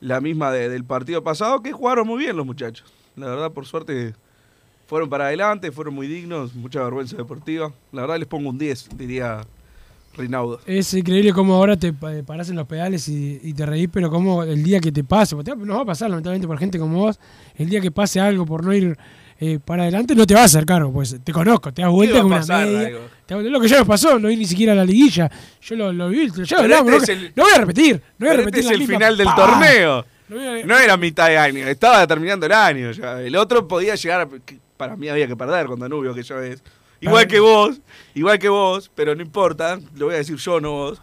[0.00, 2.92] la misma de- del partido pasado, que jugaron muy bien los muchachos.
[3.16, 4.14] La verdad, por suerte,
[4.86, 7.72] fueron para adelante, fueron muy dignos, mucha vergüenza deportiva.
[7.92, 9.40] La verdad, les pongo un 10, diría
[10.16, 10.60] Rinaudo.
[10.66, 14.10] Es increíble cómo ahora te pa- parás en los pedales y, y te reís, pero
[14.10, 16.98] como el día que te pase, porque nos va a pasar lamentablemente por gente como
[16.98, 17.18] vos,
[17.56, 18.98] el día que pase algo por no ir
[19.40, 22.20] eh, para adelante no te va a hacer caro, pues te conozco, te das vuelta
[22.22, 22.86] con una media.
[22.88, 23.00] algo?
[23.26, 25.30] te das- lo que ya nos pasó, no ir ni siquiera a la liguilla,
[25.62, 28.28] yo lo, lo viví, ya hablamos, este no, el- no voy a repetir, no voy
[28.28, 30.06] a Pero repetir este es el misma final del torneo.
[30.28, 33.20] No voy a- No era mitad de año, estaba terminando el año ya.
[33.20, 34.28] El otro podía llegar,
[34.76, 36.62] para mí había que perder con Danubio, que yo es.
[37.00, 37.80] Igual que vos,
[38.14, 41.02] igual que vos, pero no importa, lo voy a decir yo, no vos.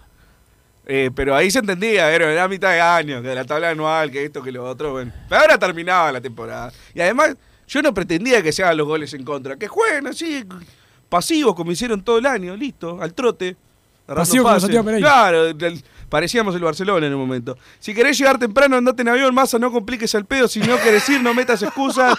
[0.86, 4.24] Eh, pero ahí se entendía, era, era mitad de año, que la tabla anual, que
[4.24, 5.12] esto, que lo otro, bueno.
[5.28, 6.72] Pero ahora terminaba la temporada.
[6.94, 7.36] Y además,
[7.68, 10.44] yo no pretendía que se hagan los goles en contra, que jueguen así,
[11.10, 13.56] pasivos como hicieron todo el año, listo, al trote.
[14.06, 14.60] Pasivo como.
[14.60, 15.08] Santiago Pereira.
[15.08, 17.58] Claro, el- parecíamos el Barcelona en un momento.
[17.80, 20.48] Si querés llegar temprano, andate en avión, masa, no compliques el pedo.
[20.48, 22.18] Si no querés ir, no metas excusas.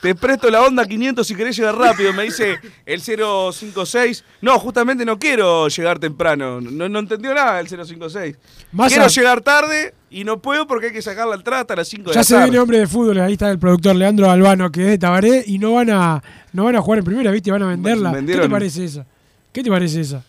[0.00, 2.12] Te presto la onda 500 si querés llegar rápido.
[2.12, 4.24] Me dice el 056.
[4.40, 6.60] No, justamente no quiero llegar temprano.
[6.60, 8.36] No, no entendió nada el 056.
[8.72, 8.94] Massa.
[8.96, 12.10] Quiero llegar tarde y no puedo porque hay que sacar la entrada hasta las 5
[12.10, 12.44] de Ya la se tarde.
[12.46, 15.58] viene hombre de fútbol, ahí está el productor Leandro Albano, que es de Tabaré, y
[15.58, 16.22] no van a,
[16.52, 17.50] no van a jugar en primera, ¿viste?
[17.50, 18.12] Van a venderla.
[18.14, 19.06] ¿Qué te parece esa?
[19.52, 20.24] ¿Qué te parece esa?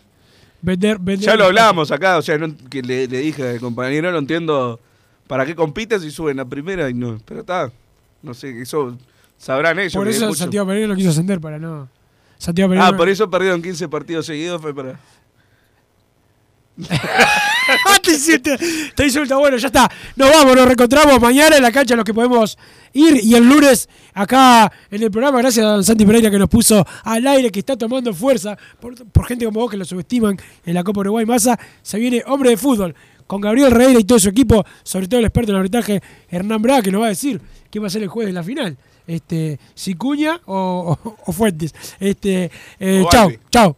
[0.62, 4.12] Vender, vender Ya lo hablamos acá, o sea, no- que le, le dije al compañero,
[4.12, 4.80] no entiendo
[5.28, 7.20] para qué compiten si suben a primera y no.
[7.26, 7.72] Pero está,
[8.22, 8.98] no sé, eso
[9.38, 9.94] sabrán ellos.
[9.94, 10.34] Por eso.
[10.34, 11.88] Santiago Pereira lo quiso ascender para no.
[12.38, 12.88] Santiago Pereira.
[12.90, 15.00] Ah, por eso perdieron 15 partidos seguidos, fue para...
[18.04, 18.58] te hiciste,
[18.96, 19.38] te insulta.
[19.38, 19.90] Bueno, ya está.
[20.16, 22.58] Nos vamos, nos reencontramos mañana en la cancha los que podemos
[22.94, 25.40] ir y el lunes acá en el programa.
[25.40, 28.96] Gracias a don Santi Pereira que nos puso al aire, que está tomando fuerza por,
[29.12, 31.58] por gente como vos que lo subestiman en la Copa Uruguay Massa.
[31.82, 32.96] Se viene hombre de fútbol
[33.28, 36.82] con Gabriel Reira y todo su equipo, sobre todo el experto en arbitraje Hernán Braga,
[36.82, 38.78] que nos va a decir qué va a ser el jueves de la final.
[39.08, 41.74] Este, si Cuña o, o- o Fuentes.
[42.00, 43.78] Este, eh, chao, chao.